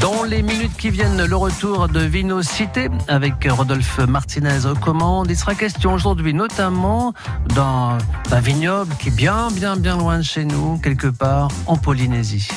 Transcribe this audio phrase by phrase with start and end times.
[0.00, 5.28] Dans les minutes qui viennent, le retour de Vino Cité avec Rodolphe Martinez aux commandes.
[5.30, 7.14] Il sera question aujourd'hui notamment
[7.54, 7.98] d'un
[8.40, 12.48] vignoble qui est bien, bien, bien loin de chez nous, quelque part en Polynésie.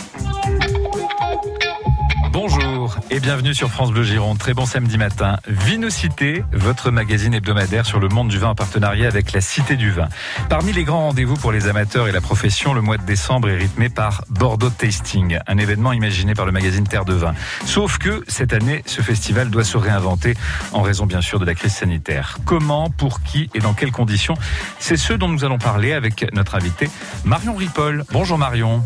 [3.14, 4.38] Et bienvenue sur France Bleu Gironde.
[4.38, 5.36] Très bon samedi matin.
[5.46, 9.92] Vinocité, votre magazine hebdomadaire sur le monde du vin en partenariat avec la Cité du
[9.92, 10.08] Vin.
[10.48, 13.58] Parmi les grands rendez-vous pour les amateurs et la profession, le mois de décembre est
[13.58, 17.34] rythmé par Bordeaux Tasting, un événement imaginé par le magazine Terre de Vin.
[17.66, 20.38] Sauf que cette année, ce festival doit se réinventer
[20.72, 22.38] en raison bien sûr de la crise sanitaire.
[22.46, 24.36] Comment, pour qui et dans quelles conditions?
[24.80, 26.90] C'est ce dont nous allons parler avec notre invité
[27.26, 28.06] Marion Ripoll.
[28.14, 28.82] Bonjour Marion.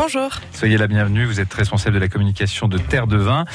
[0.00, 0.30] Bonjour.
[0.52, 3.46] Soyez la bienvenue, vous êtes responsable de la communication de Terre de Vin.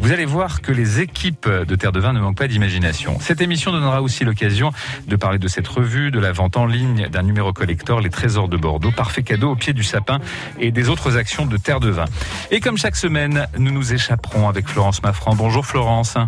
[0.00, 3.20] Vous allez voir que les équipes de Terre de Vin ne manquent pas d'imagination.
[3.20, 4.72] Cette émission donnera aussi l'occasion
[5.06, 8.48] de parler de cette revue, de la vente en ligne d'un numéro collector, Les Trésors
[8.48, 10.18] de Bordeaux, parfait cadeau au pied du sapin
[10.58, 12.06] et des autres actions de Terre de Vin.
[12.50, 15.36] Et comme chaque semaine, nous nous échapperons avec Florence Maffran.
[15.36, 16.18] Bonjour Florence.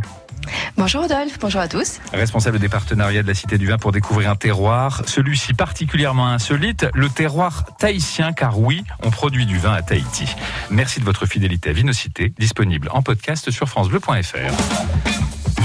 [0.77, 2.01] Bonjour Rodolphe, bonjour à tous.
[2.13, 6.87] Responsable des partenariats de la Cité du Vin pour découvrir un terroir, celui-ci particulièrement insolite,
[6.95, 10.29] le terroir tahitien, car oui, on produit du vin à Tahiti.
[10.71, 14.11] Merci de votre fidélité à Vinocité, disponible en podcast sur francebleu.fr.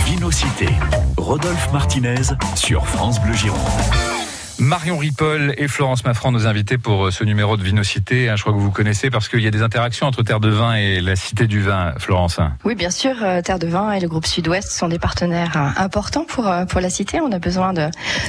[0.06, 0.70] Vinocité,
[1.18, 4.19] Rodolphe Martinez sur France Bleu Gironde.
[4.60, 8.28] Marion Ripoll et Florence Maffran, nos invités pour euh, ce numéro de Vinocité.
[8.28, 10.50] Hein, je crois que vous connaissez parce qu'il y a des interactions entre Terre de
[10.50, 12.42] Vin et la Cité du Vin, Florence.
[12.66, 13.16] Oui, bien sûr.
[13.24, 16.82] euh, Terre de Vin et le groupe Sud-Ouest sont des partenaires euh, importants pour, pour
[16.82, 17.22] la Cité.
[17.22, 17.88] On a besoin de,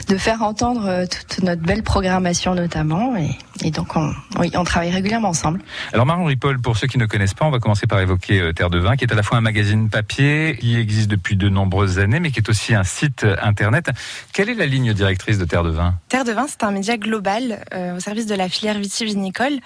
[0.09, 3.17] de faire entendre toute notre belle programmation notamment.
[3.17, 3.37] Et,
[3.67, 5.61] et donc, on, oui, on travaille régulièrement ensemble.
[5.93, 8.71] Alors Marion Ripoll, pour ceux qui ne connaissent pas, on va commencer par évoquer Terre
[8.71, 11.99] de Vin, qui est à la fois un magazine papier, qui existe depuis de nombreuses
[11.99, 13.91] années, mais qui est aussi un site internet.
[14.33, 15.95] Quelle est la ligne directrice de Terre de Vin?
[16.09, 19.59] Terre de Vin, c'est un média global euh, au service de la filière vitivinicole.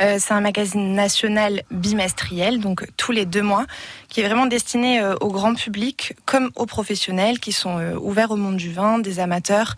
[0.00, 3.66] Euh, c'est un magazine national bimestriel, donc tous les deux mois,
[4.10, 8.32] qui est vraiment destiné euh, au grand public comme aux professionnels qui sont euh, ouverts
[8.32, 9.76] au monde du vin, des amateurs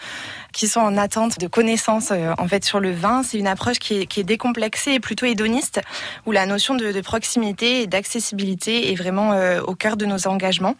[0.52, 3.22] qui sont en attente de connaissances euh, en fait sur le vin.
[3.22, 5.80] C'est une approche qui est, décomplexée et plutôt hédoniste,
[6.26, 9.32] où la notion de, proximité et d'accessibilité est vraiment
[9.66, 10.76] au cœur de nos engagements.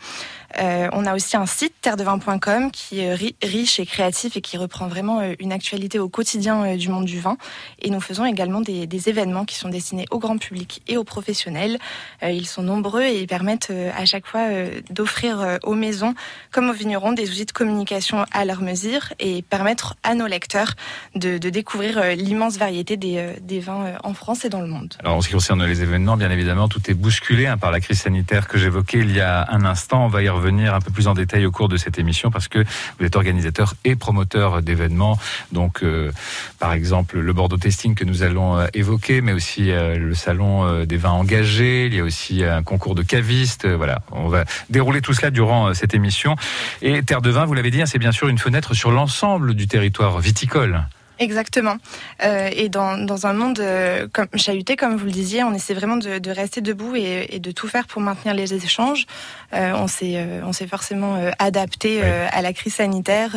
[0.59, 4.87] On a aussi un site terredevin.com qui est ri- riche et créatif et qui reprend
[4.87, 7.37] vraiment une actualité au quotidien du monde du vin.
[7.81, 11.05] Et nous faisons également des, des événements qui sont destinés au grand public et aux
[11.05, 11.79] professionnels.
[12.23, 16.15] Ils sont nombreux et ils permettent euh, à chaque fois euh, d'offrir euh, aux maisons
[16.51, 20.75] comme aux vignerons des outils de communication à leur mesure et permettre à nos lecteurs
[21.15, 24.95] de, de découvrir l'immense variété des, des vins en France et dans le monde.
[25.01, 27.81] Alors en ce qui concerne les événements, bien évidemment, tout est bousculé hein, par la
[27.81, 30.05] crise sanitaire que j'évoquais il y a un instant.
[30.05, 32.49] On va y revenir un peu plus en détail au cours de cette émission parce
[32.49, 32.65] que
[32.99, 35.19] vous êtes organisateur et promoteur d'événements.
[35.53, 36.13] Donc, euh,
[36.59, 40.97] par exemple, le Bordeaux Testing que nous allons évoquer, mais aussi euh, le salon des
[40.97, 41.87] vins engagés.
[41.87, 43.32] Il y a aussi un concours de cavistes.
[43.65, 46.37] Euh, Voilà, on va dérouler tout cela durant euh, cette émission.
[46.83, 49.55] Et Terre de Vin, vous l'avez dit, hein, c'est bien sûr une fenêtre sur l'ensemble
[49.55, 50.85] du territoire viticole.
[51.19, 51.77] Exactement.
[52.25, 55.75] Euh, et dans, dans un monde euh, comme chahuté, comme vous le disiez, on essaie
[55.75, 59.07] vraiment de, de rester debout et, et, de tout faire pour maintenir les échanges.
[59.53, 63.37] Euh, on s'est on s'est forcément adapté à la crise sanitaire.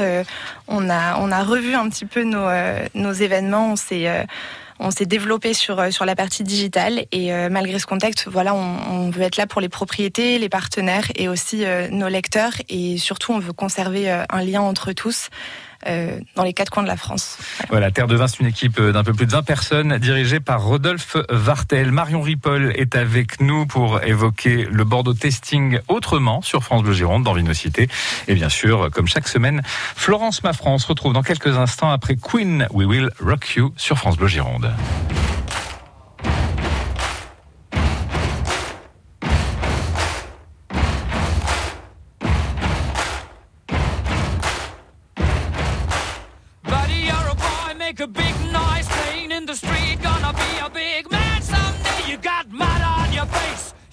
[0.68, 2.48] On a on a revu un petit peu nos
[2.96, 3.74] nos événements.
[3.74, 4.26] On s'est
[4.80, 8.54] on s'est développé sur euh, sur la partie digitale et euh, malgré ce contexte, voilà,
[8.54, 12.98] on, veut être là pour les propriétés, les partenaires et aussi euh, nos lecteurs et
[12.98, 15.30] surtout on veut conserver un lien entre tous.
[15.88, 17.38] Euh, dans les quatre coins de la France.
[17.70, 20.64] Voilà, Terre de Vin, c'est une équipe d'un peu plus de 20 personnes dirigée par
[20.64, 21.92] Rodolphe Vartel.
[21.92, 27.24] Marion Ripoll est avec nous pour évoquer le Bordeaux Testing autrement sur France Bleu Gironde
[27.24, 27.88] dans Vinocité.
[28.28, 32.68] Et bien sûr, comme chaque semaine, Florence Maffran se retrouve dans quelques instants après Queen
[32.72, 34.72] We Will Rock You sur France Bleu Gironde.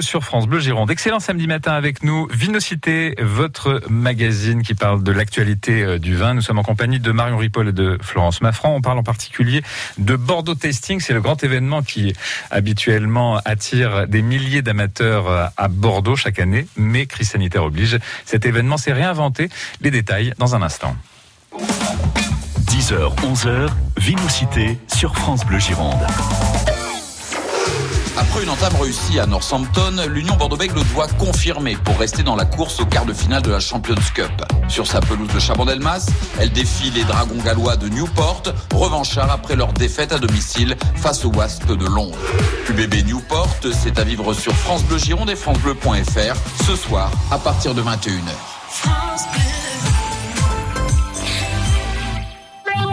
[0.00, 0.90] Sur France Bleu Gironde.
[0.90, 2.26] Excellent samedi matin avec nous.
[2.32, 6.32] Vinocité, votre magazine qui parle de l'actualité euh, du vin.
[6.32, 8.74] Nous sommes en compagnie de Marion Ripoll et de Florence Maffran.
[8.74, 9.62] On parle en particulier
[9.98, 11.00] de Bordeaux Tasting.
[11.00, 12.14] C'est le grand événement qui
[12.50, 16.66] habituellement attire des milliers d'amateurs euh, à Bordeaux chaque année.
[16.76, 17.98] Mais crise sanitaire oblige.
[18.24, 19.50] Cet événement s'est réinventé.
[19.82, 20.96] Les détails dans un instant.
[22.68, 26.06] 10h, 11h, Vinocité sur France Bleu Gironde.
[28.16, 32.78] Après une entame réussie à Northampton, l'Union Bordeaux-Bègles doit confirmer pour rester dans la course
[32.80, 34.30] au quart de finale de la Champions Cup.
[34.68, 36.06] Sur sa pelouse de Chabandelmas,
[36.38, 41.32] elle défie les Dragons gallois de Newport, revanchards après leur défaite à domicile face aux
[41.32, 42.18] Wasps de Londres.
[42.70, 46.36] UBB Newport, c'est à vivre sur France Bleu Gironde et francebleu.fr
[46.66, 49.33] ce soir à partir de 21h.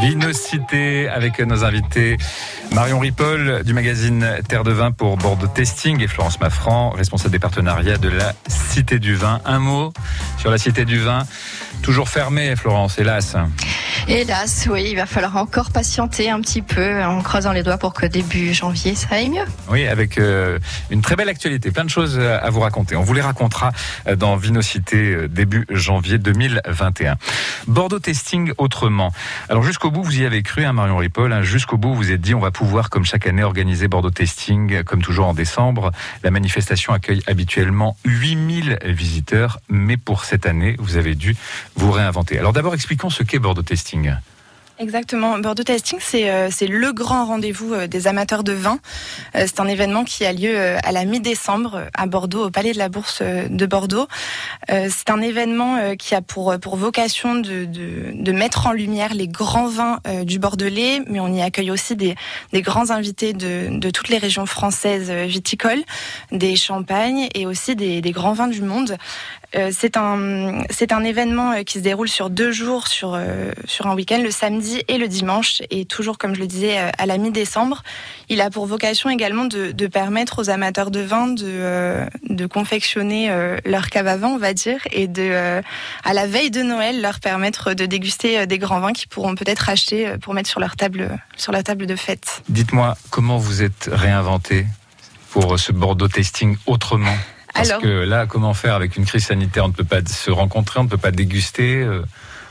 [0.01, 2.17] Vinocité avec nos invités
[2.73, 7.39] Marion Ripoll du magazine Terre de Vin pour Bordeaux Testing et Florence Maffran, responsable des
[7.39, 9.41] partenariats de la Cité du Vin.
[9.45, 9.93] Un mot
[10.39, 11.23] sur la Cité du Vin,
[11.81, 13.35] toujours fermée, Florence, hélas.
[14.07, 17.93] Hélas, oui, il va falloir encore patienter un petit peu en croisant les doigts pour
[17.93, 19.45] que début janvier ça aille mieux.
[19.69, 20.57] Oui, avec euh,
[20.89, 22.95] une très belle actualité, plein de choses euh, à vous raconter.
[22.95, 23.71] On vous les racontera
[24.07, 27.17] euh, dans Vinocité début janvier 2021.
[27.67, 29.11] Bordeaux Testing autrement.
[29.49, 31.31] Alors jusqu'au bout, vous y avez cru, hein, Marion Ripoll.
[31.31, 34.09] hein, jusqu'au bout, vous vous êtes dit, on va pouvoir, comme chaque année, organiser Bordeaux
[34.09, 35.91] Testing, comme toujours en décembre.
[36.23, 41.35] La manifestation accueille habituellement 8000 visiteurs, mais pour cette année, vous avez dû
[41.75, 42.37] vous réinventer.
[42.37, 44.13] Alors d'abord, expliquons ce qu'est Bordeaux Testing.
[44.81, 45.37] Exactement.
[45.37, 48.79] Bordeaux Tasting, c'est euh, le grand rendez-vous euh, des amateurs de vin.
[49.35, 52.79] Euh, c'est un événement qui a lieu à la mi-décembre à Bordeaux, au Palais de
[52.79, 54.07] la Bourse de Bordeaux.
[54.67, 59.67] C'est un événement qui a pour, vocation de, de, de mettre en lumière les grands
[59.67, 62.15] vins du Bordelais, mais on y accueille aussi des,
[62.53, 65.83] grands invités de, de toutes les régions françaises viticoles,
[66.31, 68.97] des champagnes et aussi des grands vins du monde.
[69.55, 73.51] Euh, c'est un c'est un événement euh, qui se déroule sur deux jours sur euh,
[73.65, 77.05] sur un week-end, le samedi et le dimanche, et toujours comme je le disais à
[77.05, 77.83] la mi-décembre.
[78.29, 83.29] Il a pour vocation également de, permettre aux amateurs de vin de de confectionner
[83.65, 85.61] leur cave à vin, on va dire, et de
[86.03, 89.69] à la veille de Noël leur permettre de déguster des grands vins qu'ils pourront peut-être
[89.69, 92.41] acheter pour mettre sur leur table sur la table de fête.
[92.47, 94.65] Dites-moi, comment vous êtes réinventé
[95.29, 97.15] pour ce Bordeaux Testing autrement?
[97.53, 99.65] Parce Alors- que là, comment faire avec une crise sanitaire?
[99.65, 101.75] On ne peut pas se rencontrer, on ne peut pas déguster.
[101.81, 102.01] euh,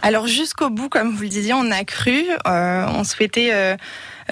[0.03, 2.25] Alors jusqu'au bout, comme vous le disiez, on a cru.
[2.47, 3.77] Euh, on souhaitait euh,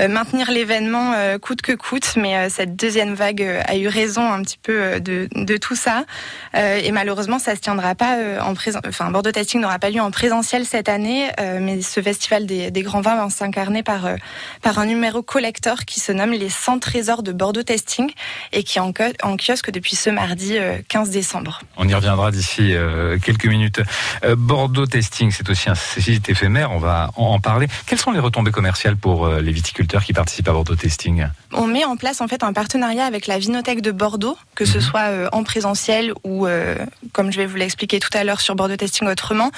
[0.06, 4.30] maintenir l'événement euh, coûte que coûte, mais euh, cette deuxième vague euh, a eu raison
[4.30, 6.04] un petit peu euh, de, tout ça.
[6.54, 8.80] Euh, et malheureusement, ça se tiendra pas euh, en présent.
[8.86, 12.70] Enfin, Bordeaux Tasting n'aura pas lieu en présentiel cette année, euh, mais ce festival des,
[12.82, 14.16] grands vins va s'incarner par euh,
[14.64, 18.10] un numéro collector qui se nomme les 100 trésors de Bordeaux Tasting
[18.52, 18.92] et qui est en,
[19.36, 21.60] kiosque depuis ce mardi euh, 15 décembre.
[21.76, 23.80] On y reviendra d'ici euh, quelques minutes.
[24.24, 27.66] Euh, Bordeaux Testing, c'est aussi un site éphémère, on va en, parler.
[27.86, 29.87] Quelles sont les retombées commerciales pour euh, les viticulteurs?
[29.96, 33.38] Qui participent à Bordeaux Testing On met en place en fait un partenariat avec la
[33.38, 36.76] Vinothèque de Bordeaux, que ce soit euh, en présentiel ou, euh,
[37.12, 39.50] comme je vais vous l'expliquer tout à l'heure sur Bordeaux Testing autrement.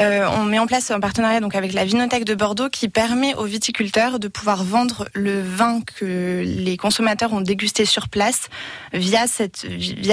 [0.00, 3.34] Euh, on met en place un partenariat donc avec la Vinothèque de Bordeaux qui permet
[3.34, 8.48] aux viticulteurs de pouvoir vendre le vin que les consommateurs ont dégusté sur place
[8.92, 9.26] via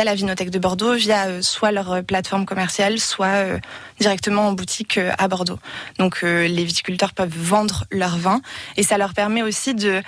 [0.03, 3.59] la Vinothèque de Bordeaux, via euh, soit leur plateforme commerciale, soit euh,
[3.99, 5.59] directement en boutique à Bordeaux.
[5.97, 8.41] Donc les viticulteurs peuvent vendre leur vin
[8.77, 10.01] et ça leur permet aussi de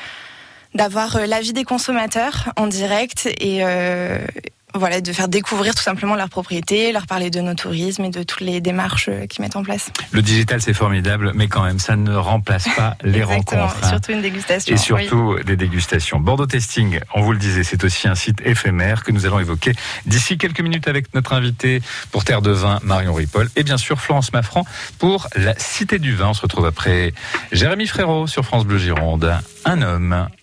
[0.73, 3.61] d'avoir l'avis des consommateurs en direct et,
[4.73, 8.23] voilà, de faire découvrir tout simplement leurs propriétés, leur parler de nos tourismes et de
[8.23, 9.91] toutes les démarches euh, qu'ils mettent en place.
[10.11, 13.75] Le digital, c'est formidable, mais quand même, ça ne remplace pas les rencontres.
[13.83, 13.89] hein.
[13.89, 14.75] surtout une dégustation.
[14.75, 14.83] Et oui.
[14.83, 16.19] surtout des dégustations.
[16.19, 19.73] Bordeaux Testing, on vous le disait, c'est aussi un site éphémère que nous allons évoquer
[20.05, 23.99] d'ici quelques minutes avec notre invité pour Terre de Vin, Marion Ripoll, et bien sûr
[23.99, 24.65] Florence Maffran
[24.99, 26.29] pour la Cité du Vin.
[26.29, 27.13] On se retrouve après
[27.51, 29.33] Jérémy Frérot sur France Bleu Gironde.
[29.65, 30.27] Un homme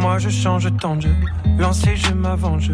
[0.00, 1.14] Moi je change tant de jeu,
[1.58, 2.70] lancer je m'avance,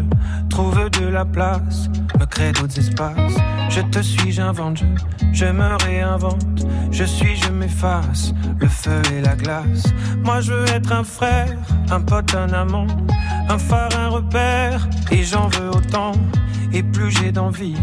[0.49, 3.35] trouve de la place, me crée d'autres espaces.
[3.69, 4.85] Je te suis, j'invente, je,
[5.33, 9.83] je me réinvente, je suis, je m'efface, le feu et la glace.
[10.23, 11.53] Moi je veux être un frère,
[11.91, 12.87] un pote, un amant,
[13.49, 16.13] un phare, un repère, et j'en veux autant.
[16.73, 17.75] Et plus j'ai d'envie,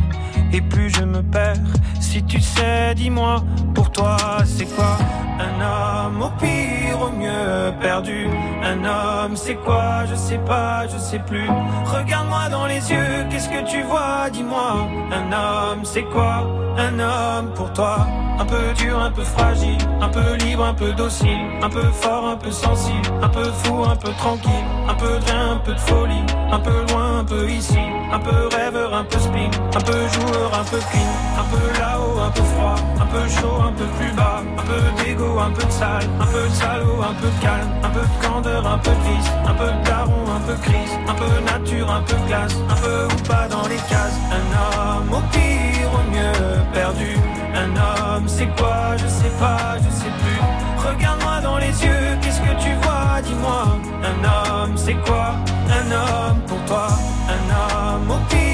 [0.54, 1.56] et plus je me perds.
[2.00, 3.42] Si tu sais, dis-moi,
[3.75, 4.96] pour toi c'est quoi
[5.38, 8.28] Un homme au pire, au mieux perdu.
[8.62, 11.49] Un homme c'est quoi Je sais pas, je sais plus.
[11.84, 14.87] Regarde-moi dans les yeux, qu'est-ce que tu vois Dis-moi.
[15.12, 16.46] Un homme c'est quoi
[16.78, 18.06] Un homme pour toi.
[18.37, 22.26] Un peu dur, un peu fragile, un peu libre, un peu docile, un peu fort,
[22.26, 25.73] un peu sensible, un peu fou, un peu tranquille, un peu de rien, un peu
[25.73, 27.78] de folie, un peu loin, un peu ici,
[28.12, 32.18] un peu rêveur, un peu spin, un peu joueur, un peu clean, un peu là-haut,
[32.20, 35.64] un peu froid, un peu chaud, un peu plus bas, un peu d'égo, un peu
[35.64, 38.78] de sale, un peu de salaud, un peu de calme, un peu de candeur, un
[38.78, 42.16] peu de vice, un peu de daron, un peu crise, un peu nature, un peu
[42.26, 47.16] classe, un peu ou pas dans les cases, un homme au pire, au mieux perdu,
[47.54, 50.40] un homme c'est quoi Je sais pas, je sais plus.
[50.86, 53.78] Regarde-moi dans les yeux, qu'est-ce que tu vois Dis-moi,
[54.10, 55.36] un homme c'est quoi
[55.70, 56.88] Un homme pour toi,
[57.28, 58.53] un homme au pire,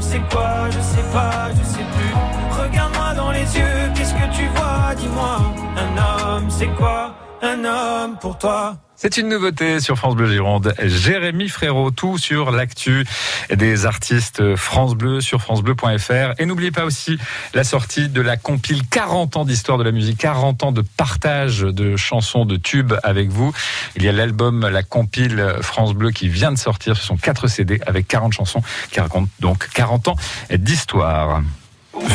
[0.00, 2.62] c'est quoi Je sais pas, je sais plus.
[2.62, 5.38] Regarde-moi dans les yeux, qu'est-ce que tu vois Dis-moi,
[5.76, 7.14] un homme c'est quoi?
[7.42, 8.76] Un homme pour toi.
[9.02, 10.74] C'est une nouveauté sur France Bleu Gironde.
[10.78, 13.06] Jérémy Frérot, tout sur l'actu
[13.48, 16.34] des artistes France Bleu sur francebleu.fr.
[16.38, 17.18] Et n'oubliez pas aussi
[17.54, 21.60] la sortie de la compile 40 ans d'histoire de la musique, 40 ans de partage
[21.60, 23.54] de chansons, de tubes avec vous.
[23.96, 26.94] Il y a l'album, la compile France Bleu qui vient de sortir.
[26.98, 30.16] Ce sont 4 CD avec 40 chansons qui racontent donc 40 ans
[30.54, 31.40] d'histoire.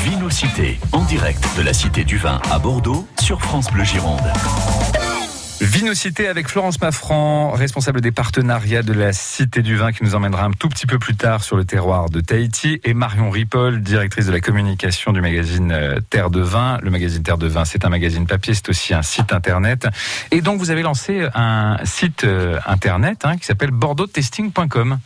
[0.05, 4.21] Vinocité, en direct de la Cité du Vin à Bordeaux sur France Bleu Gironde.
[5.65, 10.45] Vinocité avec Florence Maffran, responsable des partenariats de la Cité du Vin, qui nous emmènera
[10.45, 14.27] un tout petit peu plus tard sur le terroir de Tahiti, et Marion Ripoll, directrice
[14.27, 16.77] de la communication du magazine euh, Terre de Vin.
[16.83, 19.87] Le magazine Terre de Vin, c'est un magazine papier, c'est aussi un site internet.
[20.29, 24.99] Et donc, vous avez lancé un site euh, internet hein, qui s'appelle bordeauxtesting.com.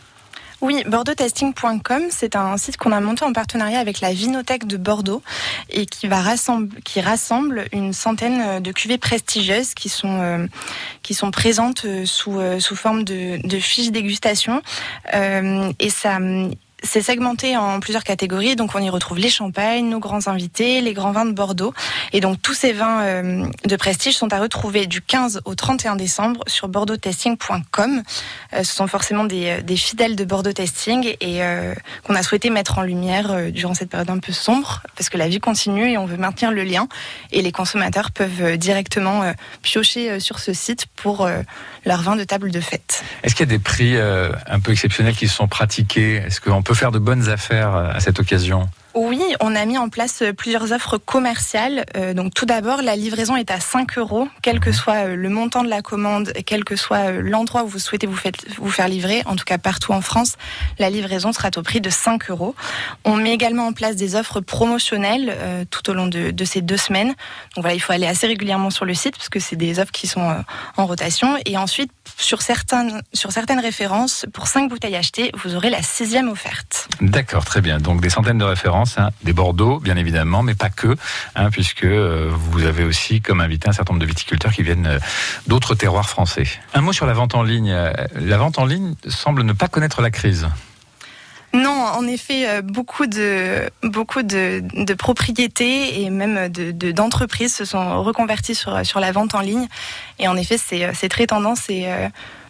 [0.61, 5.21] Oui, bordeauxtesting.com, c'est un site qu'on a monté en partenariat avec la Vinothèque de Bordeaux
[5.69, 10.47] et qui va rassemble, qui rassemble une centaine de cuvées prestigieuses qui sont euh,
[11.01, 14.61] qui sont présentes euh, sous euh, sous forme de, fiches dégustation.
[15.13, 16.19] Euh, et ça
[16.83, 20.93] c'est segmenté en plusieurs catégories, donc on y retrouve les champagnes, nos grands invités, les
[20.93, 21.73] grands vins de Bordeaux.
[22.13, 25.95] Et donc tous ces vins euh, de prestige sont à retrouver du 15 au 31
[25.95, 28.03] décembre sur bordeauxtesting.com.
[28.53, 32.49] Euh, ce sont forcément des, euh, fidèles de Bordeaux Testing et euh, qu'on a souhaité
[32.49, 35.97] mettre en lumière durant cette période un peu sombre, parce que la vie continue et
[35.97, 36.87] on veut maintenir le lien.
[37.31, 41.29] Et les consommateurs peuvent directement piocher sur ce site pour
[41.85, 43.03] leur vin de table de fête.
[43.23, 46.15] Est-ce qu'il y a des prix un peu exceptionnels qui sont pratiqués?
[46.15, 48.69] Est-ce qu'on peut faire de bonnes affaires euh, à cette occasion
[49.01, 51.85] Oui, on a mis en place euh, plusieurs offres commerciales.
[51.95, 55.29] Euh, donc tout d'abord, la livraison est à 5 euros, quel que soit euh, le
[55.29, 59.37] montant de la commande, quel que soit l'endroit où vous souhaitez vous, faire livrer, en
[59.37, 60.35] tout cas partout en France,
[60.79, 62.55] la livraison sera au prix de 5 euros.
[63.05, 65.33] On met également en place des offres promotionnelles
[65.71, 67.09] tout au long de, ces deux semaines.
[67.55, 69.91] Donc voilà, il faut aller assez régulièrement sur le site parce que c'est des offres
[69.91, 70.43] qui sont
[70.77, 71.37] en rotation.
[71.45, 76.29] Et ensuite, sur, certaines sur certaines références, pour 5 bouteilles achetées, vous aurez la sixième
[76.29, 76.89] offerte.
[77.01, 77.79] D'accord, très bien.
[77.79, 78.88] Donc des centaines de références,
[79.23, 80.95] des Bordeaux, bien évidemment, mais pas que,
[81.35, 84.87] hein, puisque euh, vous avez aussi comme invité un certain nombre de viticulteurs qui viennent
[84.87, 84.99] euh,
[85.47, 86.45] d'autres terroirs français.
[86.73, 87.75] Un mot sur la vente en ligne.
[88.15, 90.47] La vente en ligne semble ne pas connaître la crise.
[91.51, 97.55] Non, en effet, euh, beaucoup de beaucoup de, de propriétés et même de de- d'entreprises
[97.55, 99.67] se sont reconverties sur sur la vente en ligne.
[100.19, 101.87] Et en effet, c'est très tendance et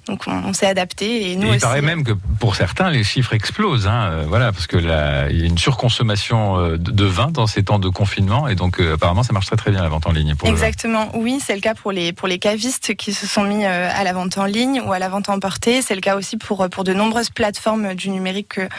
[0.10, 1.60] donc on, on s'est adapté et nous Et il aussi.
[1.62, 3.88] paraît même que pour certains, les chiffres explosent.
[3.88, 7.48] Hein, euh, voilà, parce que là, il y a une surconsommation euh, de vin dans
[7.48, 10.08] ces temps de confinement, et donc euh, apparemment, ça marche très très bien la vente
[10.08, 10.36] en ligne.
[10.36, 10.48] Pour.
[10.50, 13.90] Exactement, oui, c'est le cas pour les pour les cavistes qui se sont mis euh,
[13.94, 15.82] à la vente en ligne ou à la vente emportée.
[15.82, 18.70] C'est le cas aussi pour pour de nombreuses plateformes du numérique que-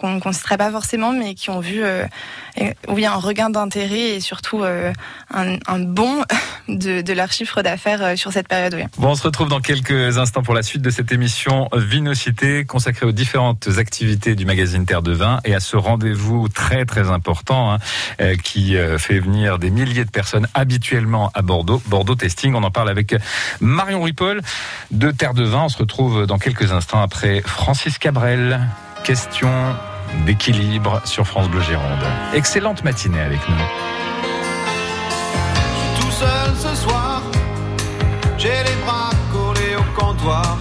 [0.00, 2.06] qu'on ne citerait pas forcément, mais qui ont vu euh,
[2.56, 4.92] un regain d'intérêt et surtout euh,
[5.32, 6.24] un, un bond
[6.68, 8.76] de, leur chiffre d'affaires euh, sur cette période.
[8.98, 13.06] Bon, on se retrouve dans quelques instants pour la suite de cette émission Vinocité consacrée
[13.06, 17.72] aux différentes activités du magazine Terre de Vin et à ce rendez-vous très très important
[17.72, 17.78] hein,
[18.20, 21.82] euh, qui fait venir des milliers de personnes habituellement à Bordeaux.
[21.86, 23.14] Bordeaux Testing, on en parle avec
[23.60, 24.40] Marion Ripoll
[24.90, 25.64] de Terre de Vin.
[25.64, 28.60] On se retrouve dans quelques instants après Francis Cabrel.
[29.04, 29.50] Question
[30.26, 32.04] d'équilibre sur France Bleu Gironde.
[32.34, 33.54] Excellente matinée avec nous.
[36.00, 37.22] tout seul ce soir.
[38.38, 40.56] J'ai les bras collés au comptoir.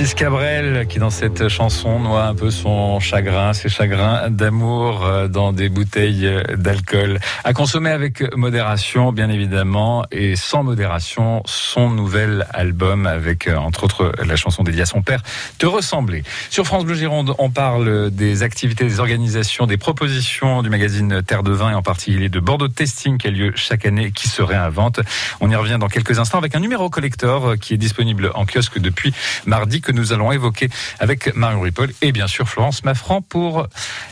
[0.00, 5.28] Francis Cabrel qui dans cette chanson noie un peu son chagrin, ses chagrins d'amour euh,
[5.28, 7.18] dans des bouteilles euh, d'alcool.
[7.44, 13.84] À consommer avec modération bien évidemment et sans modération son nouvel album avec euh, entre
[13.84, 15.22] autres la chanson dédiée à son père
[15.58, 16.22] Te ressembler.
[16.48, 21.42] Sur France Bleu Gironde on parle des activités, des organisations, des propositions du magazine Terre
[21.42, 24.28] de Vin et en particulier de Bordeaux Testing qui a lieu chaque année et qui
[24.28, 25.00] se réinvente.
[25.42, 28.78] On y revient dans quelques instants avec un numéro collector qui est disponible en kiosque
[28.78, 29.12] depuis
[29.44, 30.68] mardi que nous allons évoquer
[31.00, 33.66] avec Marion Ripoll et bien sûr Florence Maffran pour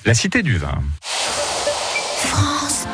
[0.05, 0.79] la Cité du Vin.
[2.17, 2.87] France.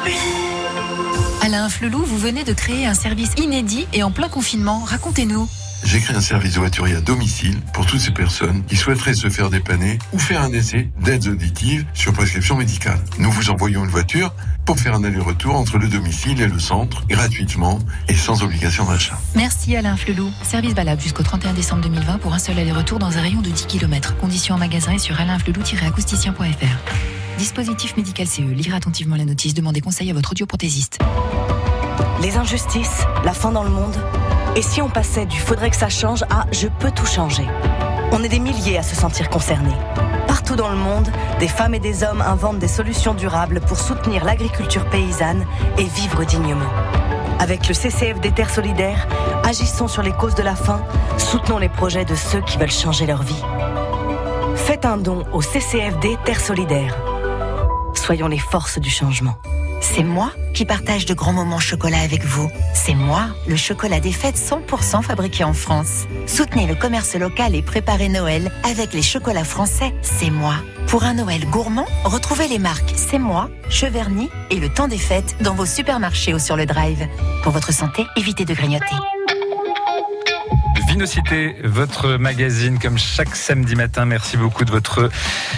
[1.43, 4.81] Alain Flelou, vous venez de créer un service inédit et en plein confinement.
[4.85, 5.49] Racontez-nous.
[5.85, 9.29] J'ai créé un service de voiturier à domicile pour toutes ces personnes qui souhaiteraient se
[9.29, 12.99] faire dépanner ou faire un essai d'aides auditives sur prescription médicale.
[13.19, 17.07] Nous vous envoyons une voiture pour faire un aller-retour entre le domicile et le centre
[17.07, 19.19] gratuitement et sans obligation d'achat.
[19.35, 20.31] Merci Alain Flelou.
[20.43, 23.67] Service valable jusqu'au 31 décembre 2020 pour un seul aller-retour dans un rayon de 10
[23.67, 24.17] km.
[24.17, 27.39] Conditions en magasin et sur alainflelou-acousticien.fr.
[27.39, 28.41] Dispositif médical CE.
[28.41, 29.53] Lire attentivement la notice.
[29.53, 30.99] Demandez conseil à votre audioprothésiste.
[32.23, 33.97] Les injustices, la faim dans le monde.
[34.57, 37.45] Et si on passait du faudrait que ça change à je peux tout changer
[38.13, 39.75] On est des milliers à se sentir concernés.
[40.29, 41.09] Partout dans le monde,
[41.41, 45.45] des femmes et des hommes inventent des solutions durables pour soutenir l'agriculture paysanne
[45.77, 46.71] et vivre dignement.
[47.41, 49.09] Avec le CCF des Terres Solidaires,
[49.45, 50.81] agissons sur les causes de la faim,
[51.19, 53.43] soutenons les projets de ceux qui veulent changer leur vie.
[54.55, 56.97] Faites un don au CCFD Terres Solidaires.
[57.95, 59.35] Soyons les forces du changement.
[59.81, 62.49] C'est moi qui partage de grands moments chocolat avec vous.
[62.73, 66.07] C'est moi, le chocolat des fêtes 100% fabriqué en France.
[66.27, 69.93] Soutenez le commerce local et préparez Noël avec les chocolats français.
[70.03, 70.55] C'est moi.
[70.87, 75.37] Pour un Noël gourmand, retrouvez les marques C'est moi, Cheverny et le temps des fêtes
[75.41, 77.07] dans vos supermarchés ou sur le drive.
[77.43, 78.95] Pour votre santé, évitez de grignoter.
[80.95, 84.05] Vinocité, votre magazine, comme chaque samedi matin.
[84.05, 85.11] Merci beaucoup de votre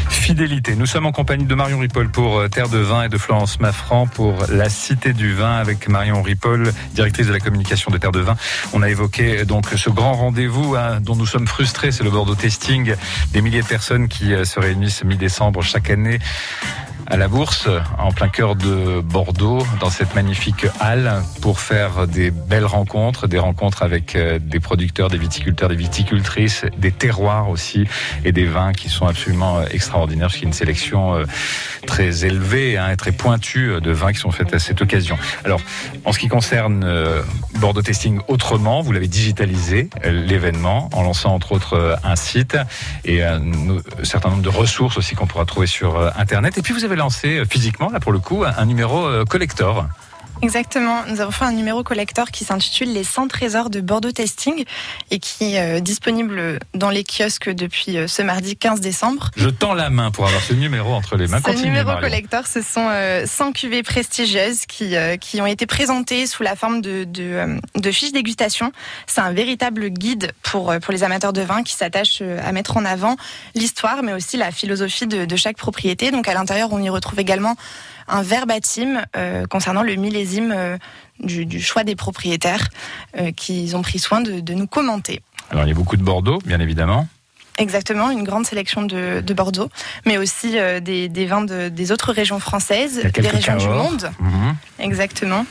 [0.08, 0.74] fidélité.
[0.76, 3.60] Nous sommes en compagnie de Marion Ripoll pour euh, Terre de Vin et de Florence
[3.60, 8.12] Maffran pour La Cité du Vin avec Marion Ripoll, directrice de la communication de Terre
[8.12, 8.34] de Vin.
[8.72, 12.34] On a évoqué donc ce grand rendez-vous hein, dont nous sommes frustrés, c'est le Bordeaux
[12.34, 12.94] Testing.
[13.34, 16.18] Des milliers de personnes qui euh, se réunissent mi-décembre chaque année
[17.08, 22.30] à la Bourse, en plein cœur de Bordeaux, dans cette magnifique halle, pour faire des
[22.30, 27.86] belles rencontres, des rencontres avec euh, des producteurs, des viticulteurs, des viticultrices, des terroirs aussi,
[28.24, 31.24] et des vins qui sont absolument euh, extraordinaires, parce qu'il y a une sélection euh,
[31.86, 35.16] très élevée hein, et très pointue de vins qui sont faits à cette occasion.
[35.44, 35.60] Alors,
[36.04, 36.84] en ce qui concerne
[37.58, 42.56] Bordeaux Testing autrement, vous l'avez digitalisé, l'événement, en lançant entre autres un site
[43.04, 43.40] et un
[44.02, 46.58] certain nombre de ressources aussi qu'on pourra trouver sur Internet.
[46.58, 49.86] Et puis vous avez lancé physiquement, là pour le coup, un numéro collector.
[50.42, 51.02] Exactement.
[51.08, 54.64] Nous avons fait un numéro collector qui s'intitule Les 100 trésors de Bordeaux Testing
[55.10, 59.30] et qui est disponible dans les kiosques depuis ce mardi 15 décembre.
[59.36, 61.40] Je tends la main pour avoir ce numéro entre les mains.
[61.44, 62.88] Ce numéro collector, ce sont
[63.24, 68.12] 100 cuvées prestigieuses qui, qui ont été présentées sous la forme de, de, de fiches
[68.12, 68.72] dégustation.
[69.06, 72.84] C'est un véritable guide pour, pour les amateurs de vin qui s'attache à mettre en
[72.84, 73.16] avant
[73.54, 76.10] l'histoire, mais aussi la philosophie de, de chaque propriété.
[76.10, 77.56] Donc à l'intérieur, on y retrouve également
[78.08, 80.78] un verbatim euh, concernant le millésime euh,
[81.20, 82.68] du, du, choix des propriétaires
[83.18, 85.22] euh, qu'ils ont pris soin de, de, nous commenter.
[85.50, 87.08] Alors il y a beaucoup de Bordeaux, bien évidemment.
[87.58, 89.70] Exactement, une grande sélection de, de Bordeaux,
[90.04, 94.10] mais aussi euh, des, des, vins de, des autres régions françaises, des régions du monde.
[94.20, 94.52] Mmh.
[94.78, 95.46] Exactement.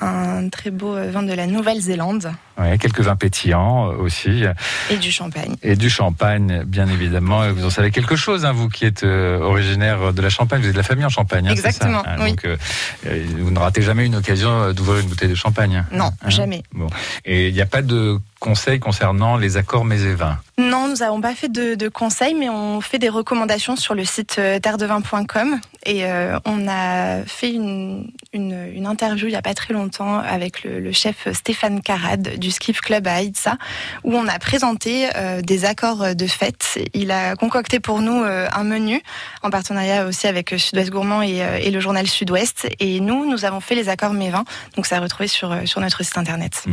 [0.00, 2.32] Un très beau vin de la Nouvelle-Zélande.
[2.58, 4.44] Ouais, quelques vins pétillants aussi.
[4.90, 5.54] Et du champagne.
[5.62, 7.48] Et du champagne, bien évidemment.
[7.52, 10.66] Vous en savez quelque chose, hein, vous qui êtes euh, originaire de la Champagne, vous
[10.68, 11.46] êtes de la famille en Champagne.
[11.46, 12.02] Hein, Exactement.
[12.02, 12.30] Ça, hein, oui.
[12.30, 12.56] Donc, euh,
[13.38, 15.84] vous ne ratez jamais une occasion d'ouvrir une bouteille de champagne.
[15.92, 16.62] Non, jamais.
[16.72, 16.88] Bon.
[17.24, 20.96] Et il n'y a pas de conseils concernant les accords mets et vins Non, nous
[20.96, 24.58] n'avons pas fait de, de, conseils, mais on fait des recommandations sur le site euh,
[24.58, 25.60] terredevin.com.
[25.86, 30.18] Et euh, on a fait une, une, une, interview il n'y a pas très longtemps
[30.18, 33.56] avec le, le chef Stéphane Carade du Skiff Club à Haïtsa,
[34.02, 36.78] où on a présenté euh, des accords de fête.
[36.94, 39.02] Il a concocté pour nous euh, un menu,
[39.42, 42.68] en partenariat aussi avec Sud-Ouest Gourmand et, euh, et, le journal Sud-Ouest.
[42.80, 44.44] Et nous, nous avons fait les accords mes vins.
[44.76, 46.64] Donc ça a retrouvé sur, sur notre site internet.
[46.66, 46.72] Mmh.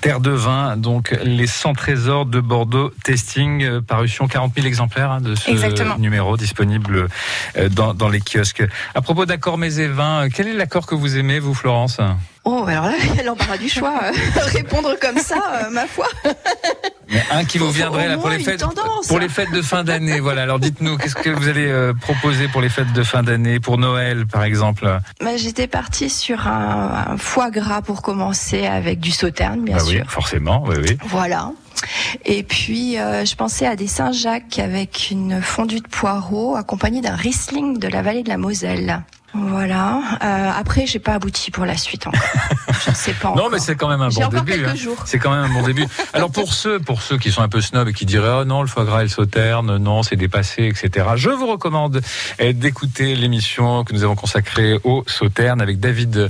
[0.00, 5.10] Terre de vin, donc les 100 trésors de Bordeaux Testing, euh, parution 40 000 exemplaires
[5.10, 5.96] hein, de ce Exactement.
[5.96, 7.08] numéro disponible
[7.56, 8.62] euh, dans, dans, les kiosques.
[8.94, 12.00] À propos d'accords mes et vins, quel est l'accord que vous aimez, vous, Florence?
[12.44, 14.00] Oh, alors là, il y a l'embarras du choix.
[14.52, 16.06] Répondre comme ça, euh, ma foi.
[17.30, 18.64] Un qui vous viendrait là pour les fêtes,
[19.08, 20.20] pour les fêtes de fin d'année.
[20.20, 20.42] Voilà.
[20.42, 23.78] Alors dites-nous, qu'est-ce que vous allez euh, proposer pour les fêtes de fin d'année, pour
[23.78, 25.00] Noël par exemple?
[25.20, 29.82] Bah, J'étais partie sur un, un, foie gras pour commencer avec du sauterne, bien bah
[29.82, 30.02] sûr.
[30.02, 30.98] Oui, forcément, oui, oui.
[31.06, 31.52] Voilà.
[32.24, 37.16] Et puis, euh, je pensais à des Saint-Jacques avec une fondue de poireaux accompagnée d'un
[37.16, 39.02] Riesling de la vallée de la Moselle.
[39.32, 40.00] Voilà.
[40.22, 42.20] Euh, après, j'ai pas abouti pour la suite encore.
[42.84, 43.28] je ne sais pas.
[43.28, 43.50] Non, encore.
[43.52, 44.64] mais c'est quand même un bon début.
[44.66, 44.74] hein.
[45.04, 45.86] C'est quand même un bon début.
[46.12, 48.62] Alors pour ceux, pour ceux qui sont un peu snobs et qui diraient oh non
[48.62, 51.06] le foie gras et le sauterne, non c'est dépassé, etc.
[51.16, 52.00] Je vous recommande
[52.54, 56.28] d'écouter l'émission que nous avons consacrée au sauterne avec David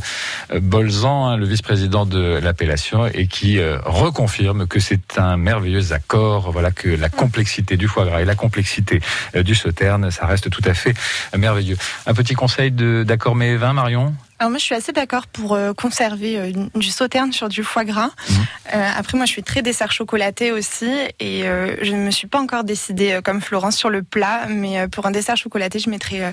[0.52, 5.92] euh, Bolzan, hein, le vice-président de l'appellation, et qui euh, reconfirme que c'est un merveilleux
[5.92, 6.52] accord.
[6.52, 9.00] Voilà que la complexité du foie gras et la complexité
[9.36, 10.94] euh, du sauterne, ça reste tout à fait
[11.36, 11.76] merveilleux.
[12.06, 14.14] Un petit conseil de d'accord mais vin, Marion.
[14.38, 17.84] Alors moi, je suis assez d'accord pour euh, conserver euh, du sauterne sur du foie
[17.84, 18.10] gras.
[18.28, 18.36] Mhm.
[18.74, 22.26] Euh, après, moi, je suis très dessert chocolaté aussi, et euh, je ne me suis
[22.26, 26.32] pas encore décidée comme Florence sur le plat, mais pour un dessert chocolaté, je mettrais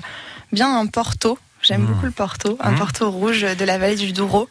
[0.52, 1.38] bien un Porto.
[1.60, 1.86] J'aime Mhm.
[1.88, 2.78] beaucoup le Porto, un Mhm.
[2.78, 4.48] Porto rouge de la vallée du Douro,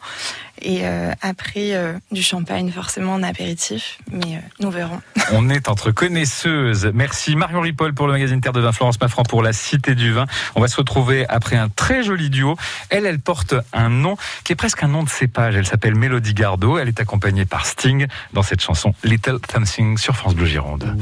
[0.62, 5.00] et euh, après euh, du champagne forcément en apéritif, mais euh, nous verrons.
[5.32, 6.90] On est entre connaisseuses.
[6.94, 10.12] Merci Marion Ripoll pour le magazine Terre de Vin, Florence Maffran pour la Cité du
[10.12, 10.26] Vin.
[10.54, 12.56] On va se retrouver après un très joli duo.
[12.90, 15.56] Elle, elle porte un nom qui est presque un nom de cépage.
[15.56, 16.78] Elle s'appelle Mélodie Gardot.
[16.78, 20.96] Elle est accompagnée par Sting dans cette chanson Little Something sur France Bleu Gironde.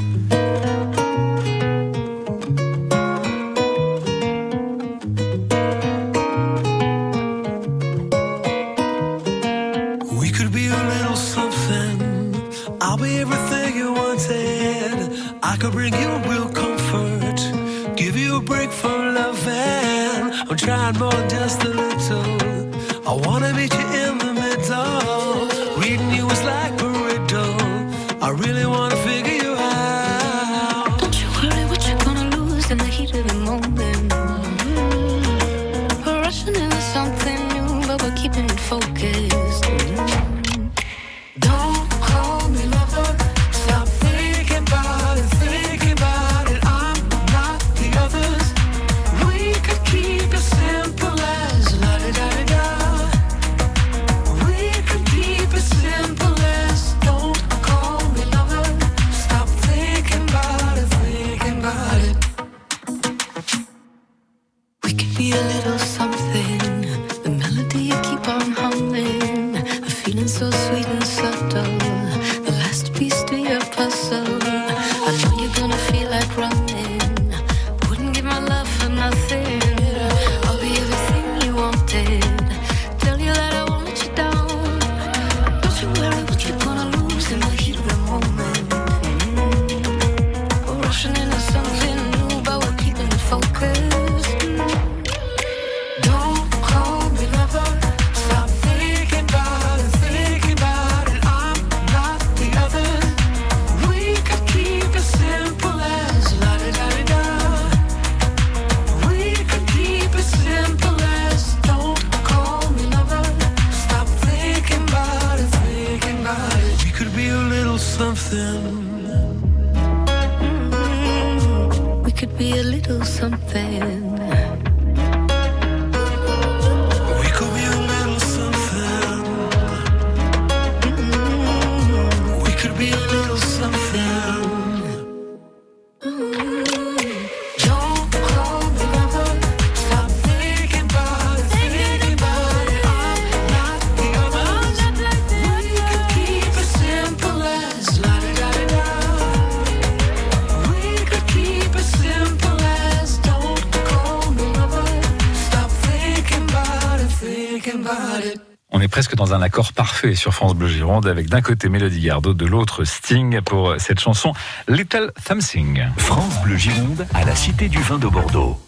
[160.17, 164.33] Sur France Bleu Gironde avec d'un côté Mélodie Gardot, de l'autre Sting pour cette chanson
[164.67, 165.85] Little Something.
[165.95, 168.59] France Bleu Gironde à la Cité du Vin de Bordeaux.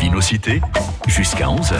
[0.00, 0.60] Vinocité
[1.06, 1.74] jusqu'à 11h.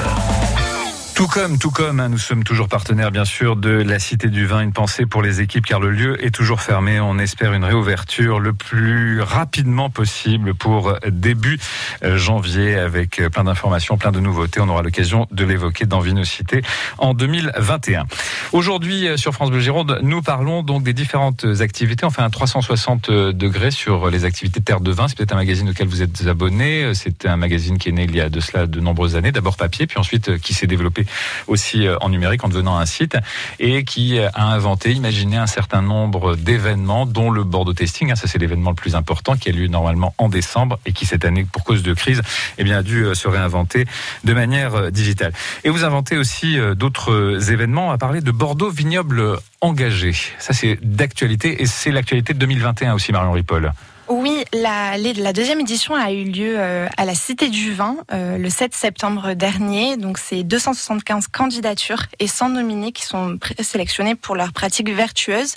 [1.16, 4.44] Tout comme, tout comme, hein, nous sommes toujours partenaires bien sûr de la Cité du
[4.44, 4.60] Vin.
[4.60, 7.00] Une pensée pour les équipes car le lieu est toujours fermé.
[7.00, 11.58] On espère une réouverture le plus rapidement possible pour début
[12.04, 14.60] euh, janvier avec euh, plein d'informations, plein de nouveautés.
[14.60, 16.60] On aura l'occasion de l'évoquer dans Vinocité
[16.98, 18.04] en 2021.
[18.52, 22.04] Aujourd'hui euh, sur France Bleu Gironde, nous parlons donc des différentes activités.
[22.04, 25.08] On fait un 360 degrés sur les activités Terre de Vin.
[25.08, 26.92] C'est peut-être un magazine auquel vous êtes abonné.
[26.92, 29.32] C'est un magazine qui est né il y a de cela de nombreuses années.
[29.32, 31.05] D'abord papier, puis ensuite qui s'est développé
[31.46, 33.16] aussi euh, en numérique en devenant un site
[33.58, 38.10] et qui a inventé, imaginé un certain nombre d'événements, dont le Bordeaux Testing.
[38.10, 41.06] hein, ça, c'est l'événement le plus important qui a lieu normalement en décembre et qui
[41.06, 42.22] cette année, pour cause de crise,
[42.58, 43.86] eh bien, a dû euh, se réinventer
[44.24, 45.32] de manière euh, digitale.
[45.64, 47.88] Et vous inventez aussi euh, d'autres euh, événements.
[47.88, 50.12] On va parler de Bordeaux Vignoble engagé.
[50.38, 53.72] Ça, c'est d'actualité et c'est l'actualité de 2021 aussi, Marion Ripoll.
[54.08, 58.48] Oui, la, deuxième édition a eu lieu euh, à la Cité du Vin euh, le
[58.48, 59.96] 7 septembre dernier.
[59.96, 65.56] Donc, c'est 275 candidatures et 100 nominés qui sont sélectionnés pour leurs pratiques vertueuses.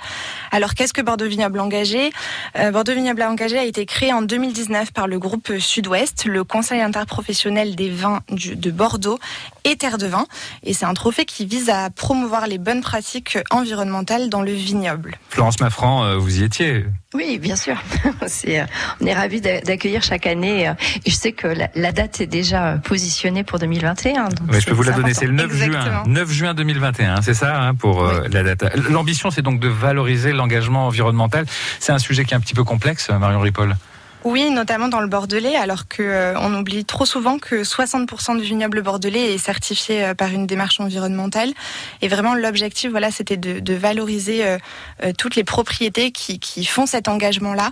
[0.52, 2.12] Alors, qu'est-ce que Bordeaux Vignoble Engagé?
[2.58, 6.82] Euh, Bordeaux Vignoble Engagé a été créé en 2019 par le groupe Sud-Ouest, le Conseil
[6.82, 9.20] interprofessionnel des vins de Bordeaux
[9.64, 10.26] et Terre de Vin.
[10.64, 15.20] Et c'est un trophée qui vise à promouvoir les bonnes pratiques environnementales dans le vignoble.
[15.30, 16.86] Florence Maffran, vous y étiez.
[17.16, 17.76] Oui, bien sûr.
[18.48, 18.66] Euh,
[19.02, 20.68] on est ravis d'a- d'accueillir chaque année.
[20.70, 20.74] euh,
[21.06, 24.30] Et je sais que la, la date est déjà positionnée pour 2021.
[24.30, 25.66] donc Oui, je peux vous la donner, c'est le 9 juin.
[25.68, 26.04] Exactement.
[26.06, 28.66] 9 juin 2021, hein, c'est ça hein, pour euh, la date.
[28.90, 31.46] L'ambition, c'est donc de valoriser l'engagement environnemental.
[31.80, 33.76] C'est un sujet qui est un petit peu complexe, Marion Ripoll.
[34.26, 38.82] Oui, notamment dans le Bordelais, alors que euh, oublie trop souvent que 60% du vignoble
[38.82, 41.54] bordelais est certifié euh, par une démarche environnementale.
[42.02, 44.58] Et vraiment, l'objectif, voilà, c'était de, de valoriser euh,
[45.04, 47.72] euh, toutes les propriétés qui, qui font cet engagement-là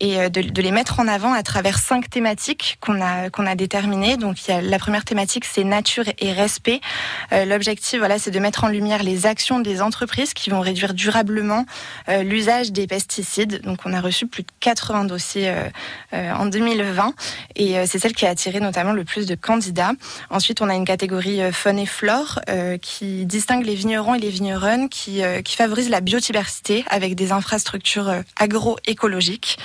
[0.00, 3.46] et euh, de, de les mettre en avant à travers cinq thématiques qu'on a qu'on
[3.46, 4.18] a déterminées.
[4.18, 6.80] Donc, il y a la première thématique, c'est nature et respect.
[7.32, 11.64] L'objectif, voilà, c'est de mettre en lumière les actions des entreprises qui vont réduire durablement
[12.08, 13.62] l'usage des pesticides.
[13.62, 15.52] Donc, on a reçu plus de 80 dossiers
[16.12, 17.14] en 2020
[17.56, 19.92] et euh, c'est celle qui a attiré notamment le plus de candidats.
[20.30, 24.18] Ensuite, on a une catégorie euh, faune et flore euh, qui distingue les vignerons et
[24.18, 29.58] les vigneronnes, qui, euh, qui favorise la biodiversité avec des infrastructures euh, agroécologiques.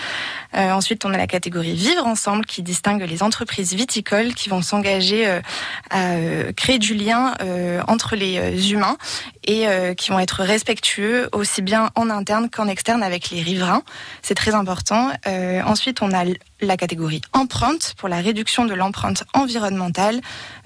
[0.55, 4.61] Euh, ensuite, on a la catégorie vivre ensemble qui distingue les entreprises viticoles qui vont
[4.61, 5.41] s'engager euh,
[5.89, 8.97] à euh, créer du lien euh, entre les euh, humains
[9.45, 13.83] et euh, qui vont être respectueux aussi bien en interne qu'en externe avec les riverains.
[14.21, 15.09] C'est très important.
[15.27, 20.21] Euh, ensuite, on a l- la catégorie empreinte pour la réduction de l'empreinte environnementale.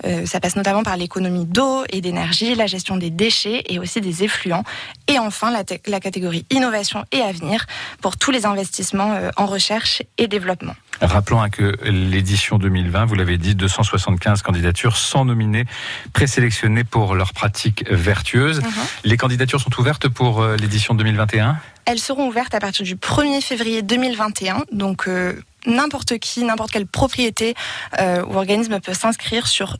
[0.05, 4.01] Euh, ça passe notamment par l'économie d'eau et d'énergie, la gestion des déchets et aussi
[4.01, 4.63] des effluents.
[5.07, 7.65] Et enfin, la, catégorie innovation et avenir
[8.01, 10.75] pour tous les investissements euh, en recherche et développement.
[11.01, 15.65] Rappelons hein, que l'édition 2020, vous l'avez dit, 275 candidatures, 100 nominés
[16.13, 18.61] présélectionnés pour leurs pratiques vertueuses.
[19.03, 23.41] Les candidatures sont ouvertes pour euh, l'édition 2021 Elles seront ouvertes à partir du 1er
[23.41, 24.65] février 2021.
[24.71, 27.55] Donc, euh, n'importe qui, n'importe quelle propriété
[27.99, 29.77] euh, ou organisme peut s'inscrire sur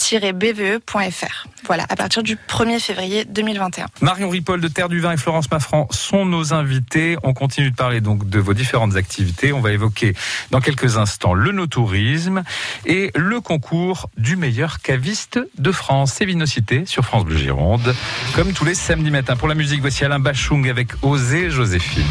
[0.00, 1.46] trophée-bve.fr.
[1.66, 3.86] Voilà, à partir du 1er février 2021.
[4.00, 7.16] Marion Ripoll de Terre du Vin et Florence Maffran sont nos invités.
[7.22, 9.52] On continue de parler donc de vos différentes activités.
[9.52, 10.14] On va évoquer
[10.50, 12.42] dans quelques instants le no-tourisme
[12.86, 16.14] et le concours du meilleur caviste de France.
[16.14, 17.94] C'est Vinocité sur France Bleu Gironde.
[18.34, 19.36] Comme tous les samedis matins.
[19.36, 22.04] Pour la musique, voici Alain Bachung avec Osée Joséphine.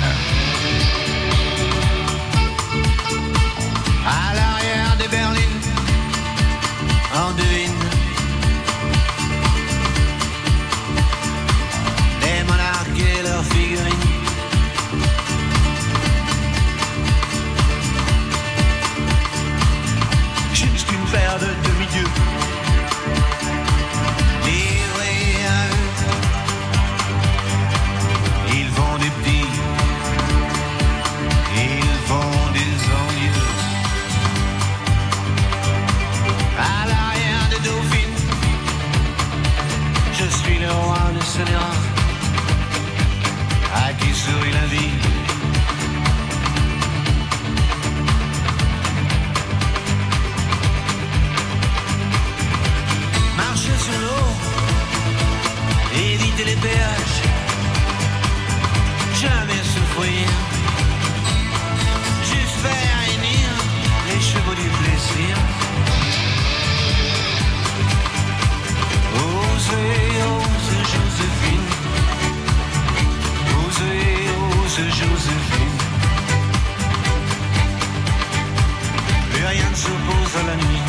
[79.49, 80.85] Rien ne s'oppose à la nuit.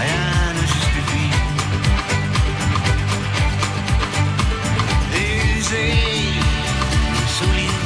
[0.00, 1.32] Rien ne justifie.
[5.56, 5.94] Usez
[7.14, 7.76] le soulier.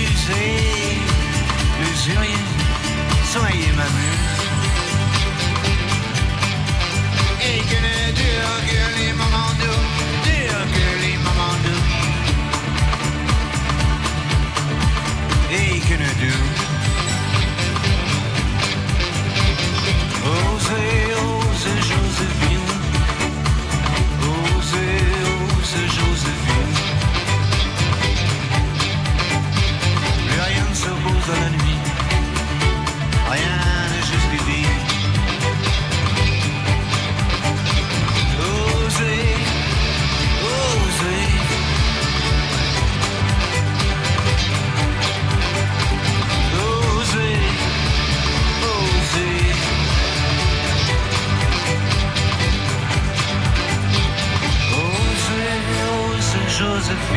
[0.00, 0.54] Usez
[1.80, 2.44] l'usurier.
[3.32, 4.44] Soyez ma muse.
[7.48, 9.84] Et que ne durent que les moments doux,
[10.28, 11.86] durent que les moments doux.
[15.52, 16.65] Et que ne durent.
[20.66, 21.05] Osez,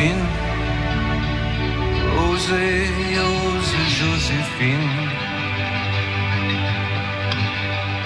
[0.00, 0.26] Joséphine.
[2.30, 2.88] Osez,
[3.98, 4.90] Joséphine.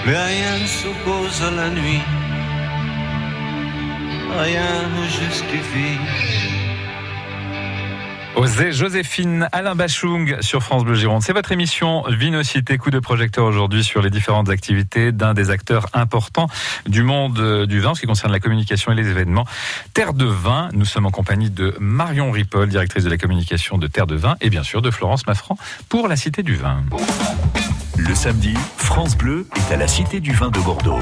[0.05, 2.01] Mais rien ne s'oppose à la nuit.
[4.37, 5.99] Rien ne justifie.
[8.45, 11.23] Osez Joséphine Alain Bachung sur France Bleu Gironde.
[11.23, 15.87] C'est votre émission Vinocité, coup de projecteur aujourd'hui sur les différentes activités d'un des acteurs
[15.93, 16.47] importants
[16.85, 19.45] du monde euh, du vin, en ce qui concerne la communication et les événements.
[19.95, 23.87] Terre de Vin, nous sommes en compagnie de Marion Ripoll, directrice de la communication de
[23.87, 25.57] Terre de Vin, et bien sûr de Florence Maffran
[25.89, 26.83] pour la Cité du Vin.
[27.97, 31.01] Le samedi, France Bleu est à la Cité du Vin de Bordeaux.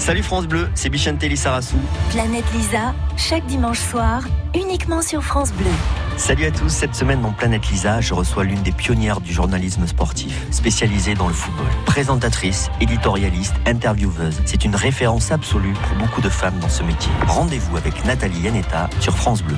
[0.00, 1.76] Salut France Bleu, c'est Bichente Lissarassou.
[2.08, 4.22] Planète Lisa, chaque dimanche soir,
[4.54, 5.70] uniquement sur France Bleu.
[6.16, 9.86] Salut à tous, cette semaine dans Planète Lisa, je reçois l'une des pionnières du journalisme
[9.86, 11.66] sportif, spécialisée dans le football.
[11.84, 17.12] Présentatrice, éditorialiste, intervieweuse, c'est une référence absolue pour beaucoup de femmes dans ce métier.
[17.26, 19.56] Rendez-vous avec Nathalie Yanetta sur France Bleu.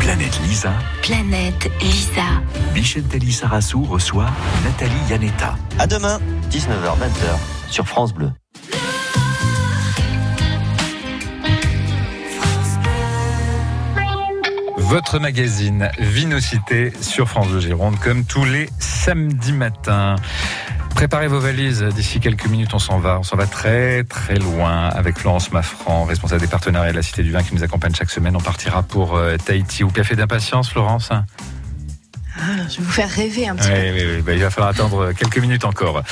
[0.00, 2.42] Planète Lisa, Planète Lisa.
[2.74, 4.28] Bichente Lissarassou reçoit
[4.64, 5.56] Nathalie Yanetta.
[5.78, 6.20] À demain,
[6.50, 8.30] 19h-20h sur France Bleu.
[14.88, 20.16] Votre magazine Vinocité sur France Bleu Gironde, comme tous les samedis matins.
[20.94, 23.18] Préparez vos valises, d'ici quelques minutes on s'en va.
[23.18, 27.22] On s'en va très très loin avec Florence Maffran, responsable des partenariats de la Cité
[27.22, 28.34] du Vin qui nous accompagne chaque semaine.
[28.34, 31.10] On partira pour euh, Tahiti ou Café d'impatience, Florence
[32.68, 33.74] je vais vous faire rêver un petit peu.
[33.74, 34.22] oui, oui.
[34.22, 36.02] Bah, il va falloir attendre quelques minutes encore.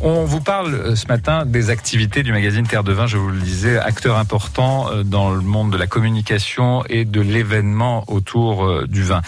[0.00, 3.30] On vous parle euh, ce matin des activités du magazine Terre de Vin, je vous
[3.30, 8.64] le disais, acteur important euh, dans le monde de la communication et de l'événement autour
[8.64, 9.22] euh, du vin.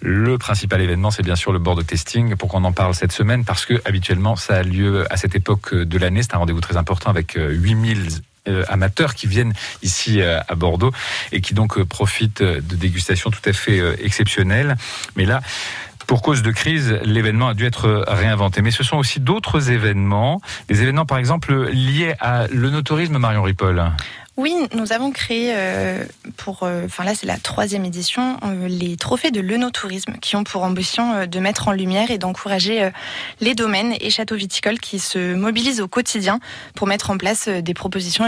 [0.00, 2.36] Le principal événement, c'est bien sûr le board testing.
[2.36, 5.74] Pourquoi on en parle cette semaine Parce que habituellement, ça a lieu à cette époque
[5.74, 6.22] de l'année.
[6.22, 8.10] C'est un rendez-vous très important avec euh, 8000 euh,
[8.68, 10.92] amateurs qui viennent ici euh, à Bordeaux
[11.32, 14.76] et qui donc euh, profitent euh, de dégustations tout à fait euh, exceptionnelles.
[15.16, 15.40] Mais là,
[16.06, 18.60] pour cause de crise, l'événement a dû être réinventé.
[18.60, 23.82] Mais ce sont aussi d'autres événements, des événements par exemple liés à l'onotourisme Marion Ripoll.
[24.38, 26.04] Oui, nous avons créé euh,
[26.38, 30.44] pour, euh, enfin là c'est la troisième édition, euh, les trophées de l'œnotourisme qui ont
[30.44, 32.90] pour ambition de mettre en lumière et d'encourager
[33.40, 36.40] les domaines et châteaux viticoles qui se mobilisent au quotidien
[36.74, 38.24] pour mettre en place des propositions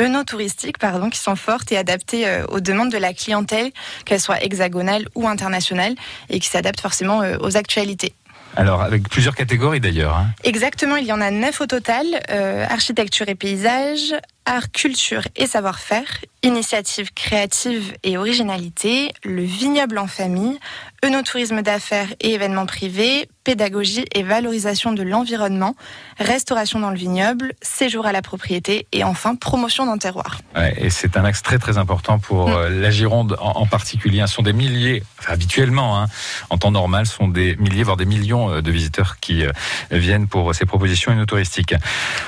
[0.00, 3.72] œnotouristiques pardon, qui sont fortes et adaptées aux demandes de la clientèle,
[4.06, 5.94] qu'elles soient hexagonales ou internationales,
[6.30, 8.14] et qui s'adaptent forcément aux actualités.
[8.56, 10.16] Alors avec plusieurs catégories d'ailleurs.
[10.16, 10.28] hein.
[10.44, 12.06] Exactement, il y en a neuf au total.
[12.30, 14.14] Euh, architecture et paysage,
[14.46, 16.06] art, culture et savoir-faire,
[16.42, 20.58] initiative créative et originalité, le vignoble en famille,
[21.04, 25.76] œnotourisme d'affaires et événements privés, pédagogie et valorisation de l'environnement,
[26.18, 30.38] restauration dans le vignoble, séjour à la propriété et enfin promotion d'un terroir.
[30.54, 34.22] Ouais, et c'est un axe très très important pour euh, la Gironde en, en particulier.
[34.26, 36.06] Ce sont des milliers, enfin, habituellement, hein,
[36.48, 39.52] en temps normal, ce sont des milliers, voire des millions euh, de visiteurs qui euh,
[39.90, 41.74] viennent pour ces propositions touristiques.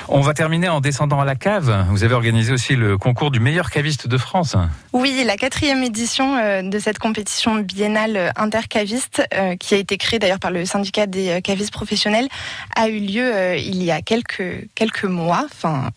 [0.07, 1.85] On va terminer en descendant à la cave.
[1.89, 4.55] Vous avez organisé aussi le concours du meilleur caviste de France.
[4.93, 10.19] Oui, la quatrième édition euh, de cette compétition biennale intercaviste, euh, qui a été créée
[10.19, 12.27] d'ailleurs par le syndicat des euh, cavistes professionnels,
[12.75, 15.89] a eu lieu il y a quelques, mois, enfin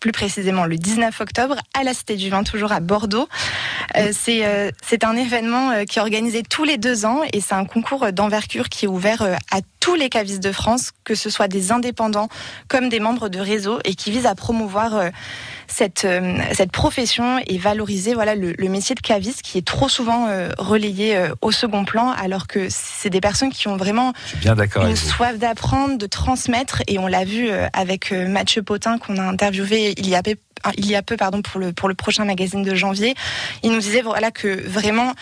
[0.00, 3.28] plus précisément le 19 octobre, à la Cité du Vin, toujours à Bordeaux.
[4.12, 4.44] C'est
[5.02, 8.84] un événement qui est organisé tous les deux ans et c'est un concours d'envergure qui
[8.84, 12.28] est ouvert à tous les cavistes de France, que ce soit des indépendants
[12.68, 15.10] comme des membres de réseau et qui vise à promouvoir
[15.68, 19.88] cette, euh, cette profession et valoriser voilà, le, le métier de caviste qui est trop
[19.88, 24.12] souvent euh, relayé euh, au second plan alors que c'est des personnes qui ont vraiment
[24.40, 29.22] bien une soif d'apprendre, de transmettre et on l'a vu avec Mathieu Potin qu'on a
[29.22, 30.36] interviewé il y a peu,
[30.76, 33.14] il y a peu pardon, pour, le, pour le prochain magazine de janvier.
[33.62, 35.14] Il nous disait voilà, que vraiment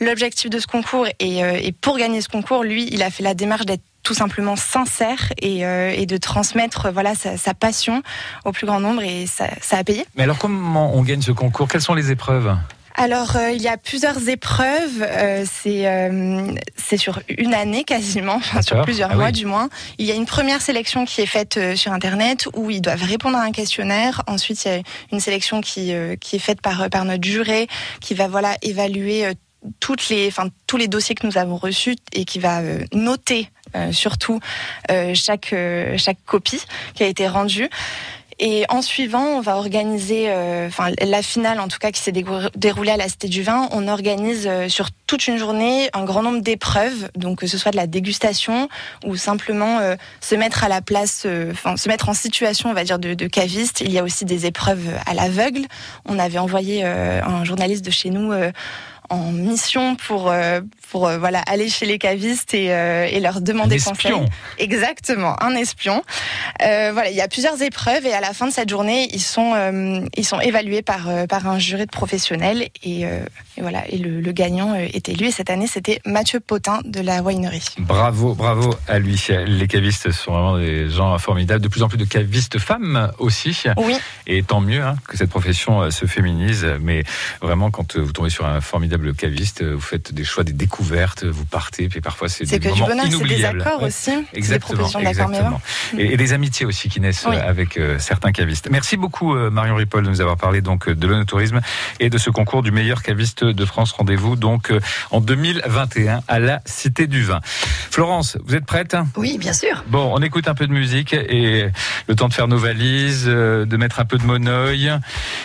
[0.00, 3.22] l'objectif de ce concours et, euh, et pour gagner ce concours, lui, il a fait
[3.22, 8.02] la démarche d'être tout simplement sincère et, euh, et de transmettre voilà sa, sa passion
[8.44, 10.06] au plus grand nombre et ça, ça a payé.
[10.16, 11.66] Mais alors comment on gagne ce concours?
[11.68, 12.56] Quelles sont les épreuves?
[12.98, 15.02] Alors, euh, il y a plusieurs épreuves.
[15.02, 16.46] euh, c'est euh,
[16.76, 19.32] c'est sur une année quasiment, enfin, sur plusieurs Ah mois oui.
[19.32, 19.68] du moins.
[19.98, 23.36] Il y a une première sélection qui est faite sur Internet où ils doivent répondre
[23.36, 24.22] à un questionnaire.
[24.28, 24.80] Ensuite, il y a
[25.12, 27.66] une sélection qui, qui est faite par, par notre juré
[28.00, 29.32] qui va voilà évaluer
[29.80, 32.62] toutes les, enfin, tous les dossiers que nous avons reçus et qui va
[32.94, 33.50] noter
[33.92, 34.40] surtout
[34.90, 36.62] euh, chaque, euh, chaque copie
[36.94, 37.68] qui a été rendue.
[38.38, 42.12] Et en suivant, on va organiser, euh, enfin la finale en tout cas qui s'est
[42.12, 46.22] déroulée à la Cité du Vin, on organise euh, sur toute une journée un grand
[46.22, 48.68] nombre d'épreuves, donc que ce soit de la dégustation
[49.06, 52.74] ou simplement euh, se mettre à la place, euh, enfin se mettre en situation, on
[52.74, 53.80] va dire, de, caviste.
[53.80, 55.62] Il y a aussi des épreuves à l'aveugle.
[56.04, 58.32] On avait envoyé euh, un journaliste de chez nous.
[59.10, 63.40] En mission pour euh, pour euh, voilà aller chez les cavistes et, euh, et leur
[63.40, 64.12] demander Un conseil.
[64.12, 64.24] espion.
[64.58, 66.02] Exactement, un espion.
[66.60, 70.06] Voilà, il y a plusieurs épreuves et à la fin de cette journée, ils sont
[70.16, 74.32] ils sont évalués par par un jury de professionnels et, et voilà et le, le
[74.32, 77.62] gagnant est élu et cette année c'était Mathieu Potin de la winery.
[77.78, 79.22] Bravo, bravo à lui.
[79.46, 81.62] Les cavistes sont vraiment des gens formidables.
[81.62, 83.56] De plus en plus de cavistes femmes aussi.
[83.76, 83.96] Oui.
[84.26, 86.66] Et tant mieux hein, que cette profession se féminise.
[86.80, 87.02] Mais
[87.40, 91.24] vraiment, quand vous tombez sur un formidable caviste, euh, vous faites des choix, des découvertes,
[91.24, 93.60] vous partez, puis parfois c'est des que moments bonheur, c'est des inoubliables.
[93.62, 95.60] accords aussi, c'est des Exactement, exactement.
[95.98, 97.36] Et, et des amitiés aussi qui naissent Oui.
[97.36, 98.68] euh, avec euh, certains cavistes.
[98.70, 101.60] Merci beaucoup euh, Marion Ripoll de nous avoir parlé donc euh, de l'onotourisme
[102.00, 103.92] et de ce concours du meilleur caviste de France.
[103.92, 104.80] Rendez-vous donc euh,
[105.10, 107.40] en 2021 à la Cité du Vin.
[107.90, 108.96] Florence, vous êtes prête?
[109.16, 109.84] Oui, bien sûr.
[109.88, 111.68] Bon, on écoute un peu de musique et
[112.08, 114.92] le temps de faire nos valises, euh, de mettre un peu de monoeil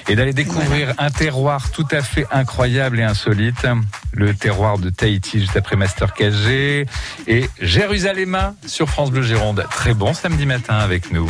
[0.08, 3.41] et d'aller découvrir un terroir tout à fait incroyable et insolite.
[4.14, 6.86] Le terroir de Tahiti juste après Master KG
[7.26, 9.66] et Jérusalem sur France Bleu Gironde.
[9.72, 11.28] Très bon samedi matin avec nous.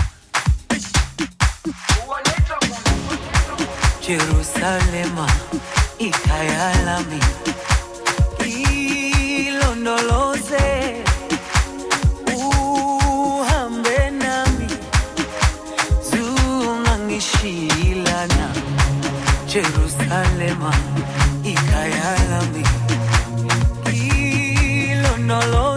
[25.31, 25.70] Ilondoloze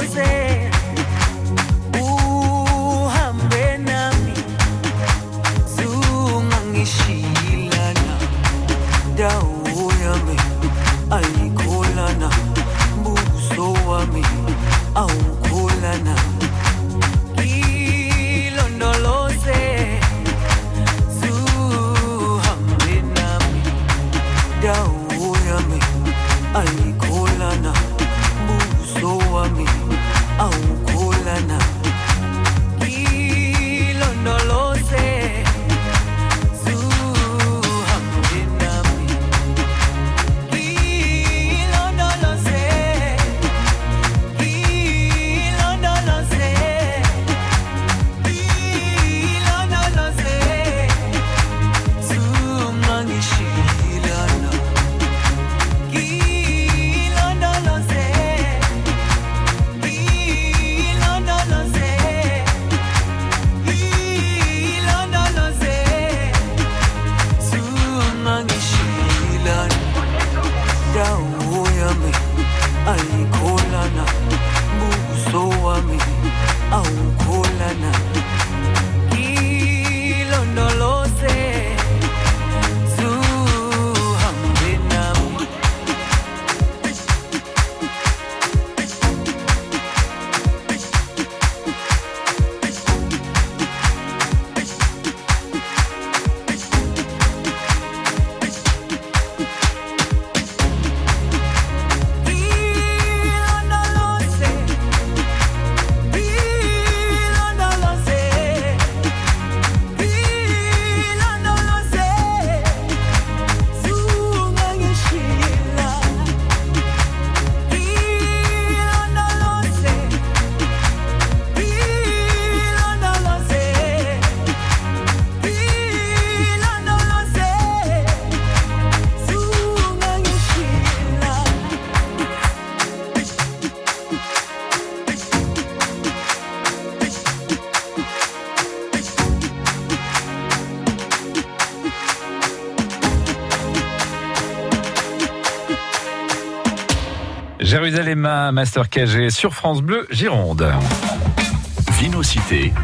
[148.54, 150.72] Master KG sur France Bleu Gironde.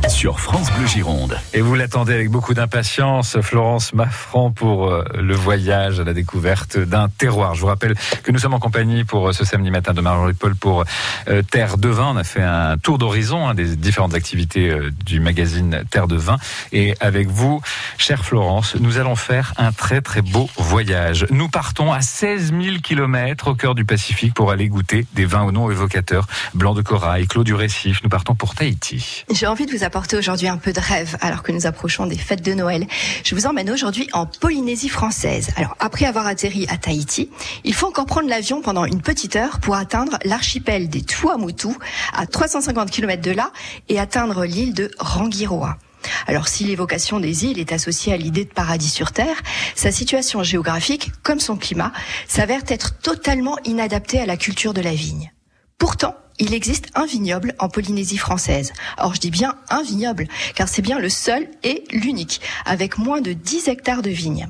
[0.08, 1.38] Sur France Bleu Gironde.
[1.52, 6.78] Et vous l'attendez avec beaucoup d'impatience, Florence Maffran, pour euh, le voyage à la découverte
[6.78, 7.54] d'un terroir.
[7.54, 10.54] Je vous rappelle que nous sommes en compagnie pour euh, ce samedi matin de Marie-Paul
[10.54, 10.84] pour
[11.28, 12.12] euh, Terre de Vin.
[12.14, 16.36] On a fait un tour d'horizon hein, des différentes activités du magazine Terre de Vin.
[16.72, 17.60] Et avec vous,
[17.98, 21.26] chère Florence, nous allons faire un très très beau voyage.
[21.30, 25.42] Nous partons à 16 000 kilomètres au cœur du Pacifique pour aller goûter des vins
[25.42, 26.26] au nom évocateurs.
[26.54, 28.02] Blanc de corail, clos du récif.
[28.02, 29.09] Nous partons pour Tahiti.
[29.30, 32.18] J'ai envie de vous apporter aujourd'hui un peu de rêve alors que nous approchons des
[32.18, 32.86] fêtes de Noël.
[33.24, 35.48] Je vous emmène aujourd'hui en Polynésie française.
[35.56, 37.30] Alors après avoir atterri à Tahiti,
[37.64, 41.68] il faut encore prendre l'avion pendant une petite heure pour atteindre l'archipel des Tuamotu
[42.12, 43.52] à 350 km de là
[43.88, 45.78] et atteindre l'île de Rangiroa.
[46.26, 49.42] Alors si l'évocation des îles est associée à l'idée de paradis sur Terre,
[49.74, 51.92] sa situation géographique, comme son climat,
[52.26, 55.32] s'avère être totalement inadaptée à la culture de la vigne.
[55.78, 58.72] Pourtant, il existe un vignoble en Polynésie française.
[58.98, 63.20] Or, je dis bien un vignoble, car c'est bien le seul et l'unique, avec moins
[63.20, 64.48] de 10 hectares de vignes.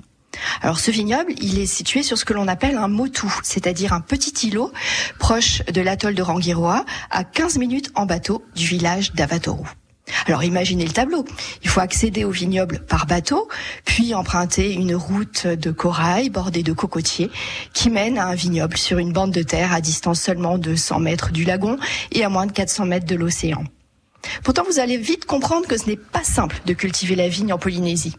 [0.62, 4.00] Alors ce vignoble, il est situé sur ce que l'on appelle un motu, c'est-à-dire un
[4.00, 4.72] petit îlot
[5.18, 9.66] proche de l'atoll de Rangiroa, à 15 minutes en bateau du village d'Avatoru.
[10.26, 11.24] Alors imaginez le tableau.
[11.62, 13.48] Il faut accéder au vignoble par bateau,
[13.84, 17.30] puis emprunter une route de corail bordée de cocotiers
[17.72, 21.00] qui mène à un vignoble sur une bande de terre à distance seulement de 100
[21.00, 21.78] mètres du lagon
[22.12, 23.64] et à moins de 400 mètres de l'océan.
[24.44, 27.58] Pourtant, vous allez vite comprendre que ce n'est pas simple de cultiver la vigne en
[27.58, 28.16] Polynésie.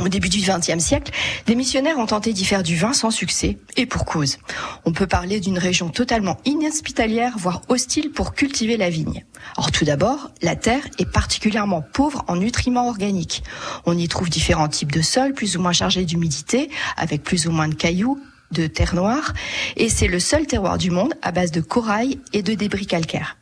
[0.00, 1.12] Au début du XXe siècle,
[1.46, 4.38] des missionnaires ont tenté d'y faire du vin sans succès, et pour cause.
[4.84, 9.24] On peut parler d'une région totalement inhospitalière, voire hostile pour cultiver la vigne.
[9.56, 13.42] Or, tout d'abord, la terre est particulièrement pauvre en nutriments organiques.
[13.84, 17.50] On y trouve différents types de sols, plus ou moins chargés d'humidité, avec plus ou
[17.50, 18.18] moins de cailloux,
[18.52, 19.32] de terre noire,
[19.76, 23.36] et c'est le seul terroir du monde à base de corail et de débris calcaires.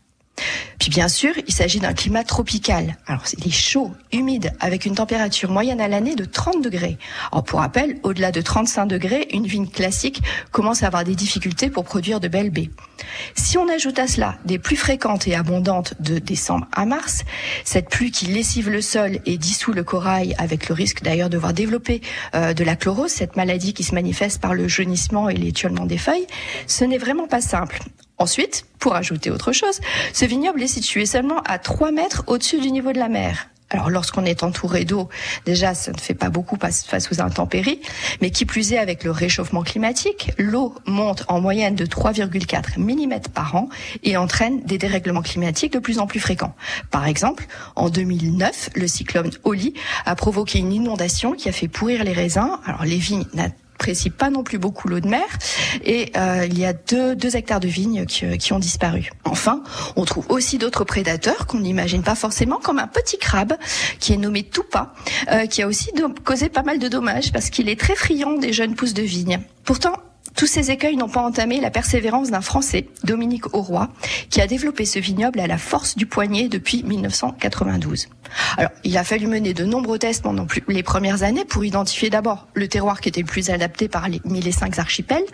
[0.78, 2.96] Puis bien sûr, il s'agit d'un climat tropical.
[3.06, 6.98] Alors il est chaud, humide, avec une température moyenne à l'année de 30 degrés.
[7.32, 10.22] Alors pour rappel, au-delà de 35 degrés, une vigne classique
[10.52, 12.70] commence à avoir des difficultés pour produire de belles baies.
[13.34, 17.24] Si on ajoute à cela des pluies fréquentes et abondantes de décembre à mars,
[17.64, 21.38] cette pluie qui lessive le sol et dissout le corail, avec le risque d'ailleurs de
[21.38, 22.00] voir développer
[22.34, 25.98] euh, de la chlorose, cette maladie qui se manifeste par le jaunissement et l'étiolement des
[25.98, 26.26] feuilles,
[26.66, 27.80] ce n'est vraiment pas simple.
[28.18, 29.80] Ensuite, pour ajouter autre chose,
[30.12, 33.48] ce vignoble est situé seulement à 3 mètres au-dessus du niveau de la mer.
[33.70, 35.10] Alors lorsqu'on est entouré d'eau,
[35.44, 37.80] déjà ça ne fait pas beaucoup face aux intempéries,
[38.22, 43.20] mais qui plus est avec le réchauffement climatique, l'eau monte en moyenne de 3,4 mm
[43.34, 43.68] par an
[44.04, 46.54] et entraîne des dérèglements climatiques de plus en plus fréquents.
[46.90, 47.46] Par exemple,
[47.76, 49.74] en 2009, le cyclone Oli
[50.06, 52.58] a provoqué une inondation qui a fait pourrir les raisins.
[52.64, 53.26] Alors les vignes
[53.78, 55.24] n'apprécient pas non plus beaucoup l'eau de mer
[55.84, 59.10] et euh, il y a deux, hectares de vignes qui, euh, qui ont disparu.
[59.24, 59.62] Enfin,
[59.94, 63.54] on trouve aussi d'autres prédateurs qu'on n'imagine pas forcément, comme un petit crabe
[64.00, 64.94] qui est nommé Tupa,
[65.30, 65.90] euh, qui a aussi
[66.24, 69.38] causé pas mal de dommages parce qu'il est très friand des jeunes pousses de vigne.
[69.64, 69.92] Pourtant,
[70.38, 73.88] tous ces écueils n'ont pas entamé la persévérance d'un Français, Dominique Auroy,
[74.30, 78.08] qui a développé ce vignoble à la force du poignet depuis 1992.
[78.56, 82.46] Alors, il a fallu mener de nombreux tests pendant les premières années pour identifier d'abord
[82.54, 85.24] le terroir qui était le plus adapté parmi les cinq archipels,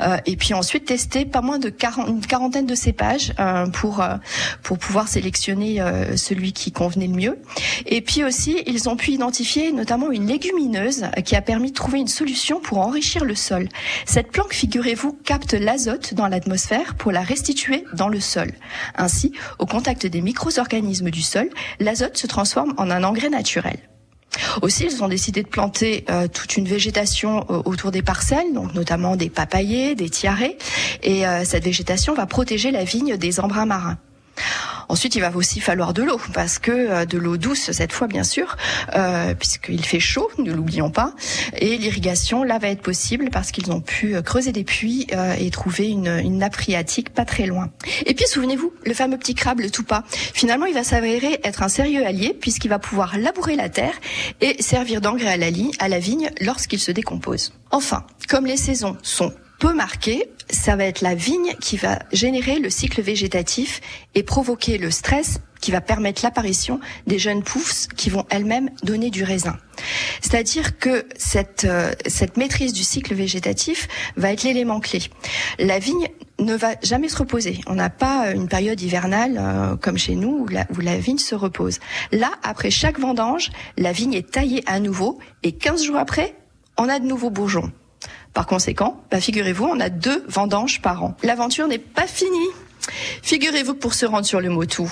[0.00, 4.00] euh, et puis ensuite tester pas moins de 40, une quarantaine de cépages euh, pour
[4.00, 4.16] euh,
[4.62, 7.38] pour pouvoir sélectionner euh, celui qui convenait le mieux.
[7.86, 11.98] Et puis aussi, ils ont pu identifier notamment une légumineuse qui a permis de trouver
[11.98, 13.68] une solution pour enrichir le sol.
[14.06, 18.52] Cette figurez-vous, capte l'azote dans l'atmosphère pour la restituer dans le sol.
[18.96, 23.78] Ainsi, au contact des micro-organismes du sol, l'azote se transforme en un engrais naturel.
[24.62, 28.74] Aussi, ils ont décidé de planter euh, toute une végétation euh, autour des parcelles, donc
[28.74, 30.56] notamment des papayers, des tiarets,
[31.02, 33.98] et euh, cette végétation va protéger la vigne des embruns marins.
[34.88, 38.08] Ensuite, il va aussi falloir de l'eau, parce que euh, de l'eau douce cette fois,
[38.08, 38.56] bien sûr,
[38.96, 41.14] euh, puisqu'il fait chaud, ne l'oublions pas.
[41.56, 45.34] Et l'irrigation, là, va être possible parce qu'ils ont pu euh, creuser des puits euh,
[45.38, 47.70] et trouver une, une nappe phréatique pas très loin.
[48.06, 51.68] Et puis, souvenez-vous, le fameux petit crabe, le toupa, finalement, il va s'avérer être un
[51.68, 53.94] sérieux allié, puisqu'il va pouvoir labourer la terre
[54.40, 55.46] et servir d'engrais à la,
[55.78, 57.52] à la vigne lorsqu'il se décompose.
[57.70, 62.58] Enfin, comme les saisons sont peu marquées, ça va être la vigne qui va générer
[62.58, 63.80] le cycle végétatif
[64.14, 69.10] et provoquer le stress qui va permettre l'apparition des jeunes pousses qui vont elles-mêmes donner
[69.10, 69.58] du raisin.
[70.22, 73.86] C'est-à-dire que cette, euh, cette maîtrise du cycle végétatif
[74.16, 75.02] va être l'élément clé.
[75.58, 76.08] La vigne
[76.38, 77.60] ne va jamais se reposer.
[77.66, 80.96] On n'a pas euh, une période hivernale euh, comme chez nous où la, où la
[80.96, 81.80] vigne se repose.
[82.12, 86.34] Là, après chaque vendange, la vigne est taillée à nouveau et 15 jours après,
[86.78, 87.70] on a de nouveaux bourgeons.
[88.34, 91.16] Par conséquent, bah, figurez-vous, on a deux vendanges par an.
[91.22, 92.48] L'aventure n'est pas finie.
[93.22, 94.84] Figurez-vous que pour se rendre sur le Motu,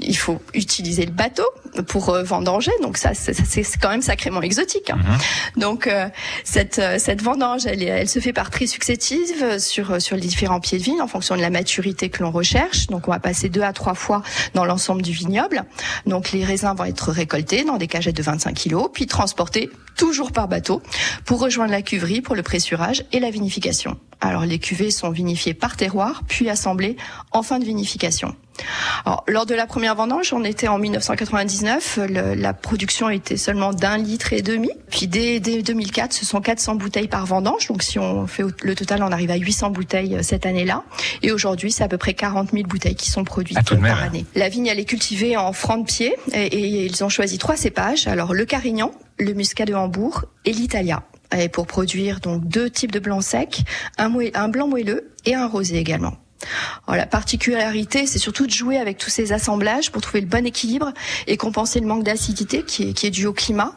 [0.00, 1.44] il faut utiliser le bateau
[1.86, 4.90] pour euh, vendanger, donc ça c'est quand même sacrément exotique.
[4.90, 4.98] hein.
[5.56, 6.08] Donc euh,
[6.44, 10.22] cette euh, cette vendange, elle, elle se fait par tri successive euh, sur sur les
[10.26, 12.86] différents pieds de vigne en fonction de la maturité que l'on recherche.
[12.88, 14.22] Donc on va passer deux à trois fois
[14.54, 15.64] dans l'ensemble du vignoble.
[16.06, 20.32] Donc les raisins vont être récoltés dans des cagettes de 25 kilos, puis transportés toujours
[20.32, 20.82] par bateau
[21.26, 23.98] pour rejoindre la cuverie pour le pressurage et la vinification.
[24.20, 26.96] Alors les cuvées sont vinifiées par terroir, puis assemblées
[27.30, 28.34] en fin de vinification.
[29.04, 33.72] Alors, lors de la première vendange, on était en 1999, le- la production était seulement
[33.72, 34.70] d'un litre et demi.
[34.90, 37.66] Puis dès, dès 2004, ce sont 400 bouteilles par vendange.
[37.68, 40.84] Donc si on fait le total, on arrive à 800 bouteilles euh, cette année-là.
[41.22, 44.02] Et aujourd'hui, c'est à peu près 40 000 bouteilles qui sont produites Ah, même, par
[44.02, 44.26] année.
[44.34, 47.56] La vigne, elle est cultivée en franc de pied et, et ils ont choisi trois
[47.56, 48.06] cépages.
[48.06, 51.02] Alors le Carignan, le Muscat de Hambourg et l'Italia.
[51.36, 53.62] Et pour produire donc deux types de blancs secs,
[53.96, 56.14] un, un blanc moelleux et un rosé également.
[56.86, 60.46] Alors, la particularité, c'est surtout de jouer avec tous ces assemblages pour trouver le bon
[60.46, 60.92] équilibre
[61.26, 63.74] et compenser le manque d'acidité qui est, qui est dû au climat.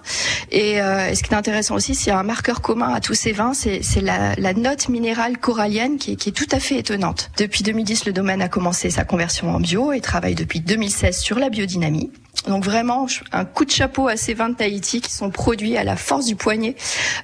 [0.52, 3.32] Et, euh, et ce qui est intéressant aussi, c'est un marqueur commun à tous ces
[3.32, 6.78] vins, c'est c'est la, la note minérale corallienne qui est, qui est tout à fait
[6.78, 7.32] étonnante.
[7.38, 11.40] Depuis 2010, le domaine a commencé sa conversion en bio et travaille depuis 2016 sur
[11.40, 12.12] la biodynamie.
[12.48, 15.84] Donc vraiment, un coup de chapeau à ces vins de Tahiti qui sont produits à
[15.84, 16.76] la force du poignet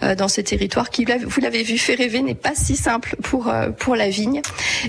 [0.01, 3.47] euh, dans ce territoire qui, vous l'avez- vu, fait rêver, n'est pas si simple pour
[3.49, 4.41] euh, pour la vigne.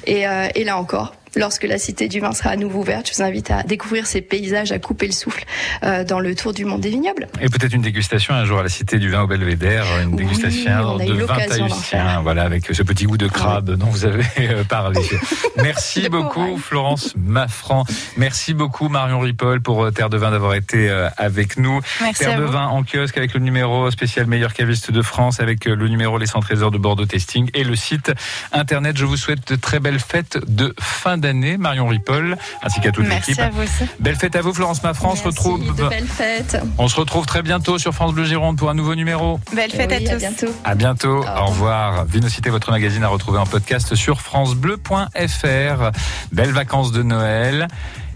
[0.07, 3.15] Et, euh, et là encore, lorsque la Cité du Vin sera à nouveau ouverte, je
[3.15, 5.45] vous invite à découvrir ces paysages, à couper le souffle
[5.83, 7.29] euh, dans le tour du monde des vignobles.
[7.41, 10.99] Et peut-être une dégustation un jour à la Cité du Vin au Belvédère, une dégustation
[10.99, 15.01] de vin tahitien, voilà, avec ce petit goût de crabe dont vous avez euh, parlé.
[15.57, 17.85] Merci beaucoup Florence Maffran.
[18.17, 21.81] Merci beaucoup Marion Ripoll pour euh, Terre de Vin d'avoir été avec nous.
[22.01, 22.53] Merci Terre à de vous.
[22.53, 26.27] Vin en kiosque avec le numéro spécial meilleur caviste de France, avec le numéro Les
[26.27, 28.13] 100 trésors de Bordeaux Testing et le site
[28.53, 28.97] internet.
[28.97, 33.07] Je vous souhaite de très belles fêtes de fin d'année, Marion Ripoll, ainsi qu'à toute
[33.07, 33.43] Merci l'équipe.
[33.45, 33.85] à vous aussi.
[33.99, 35.13] Belle fête à vous Florence Maffran.
[35.13, 35.75] On se retrouve.
[35.75, 36.59] De belles fêtes.
[36.77, 39.41] On se retrouve très bientôt sur France Bleu Gironde pour un nouveau numéro.
[39.55, 40.19] Belle fête Oui, à à tous.
[40.19, 40.47] bientôt.
[40.65, 41.25] À bientôt.
[41.25, 42.05] Au revoir.
[42.05, 45.91] Vinocité, votre magazine à retrouver en podcast sur francebleu.fr.
[46.33, 47.69] Belles vacances de Noël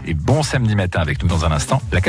[0.05, 1.81] et bon samedi matin avec nous dans un instant.
[1.91, 2.01] La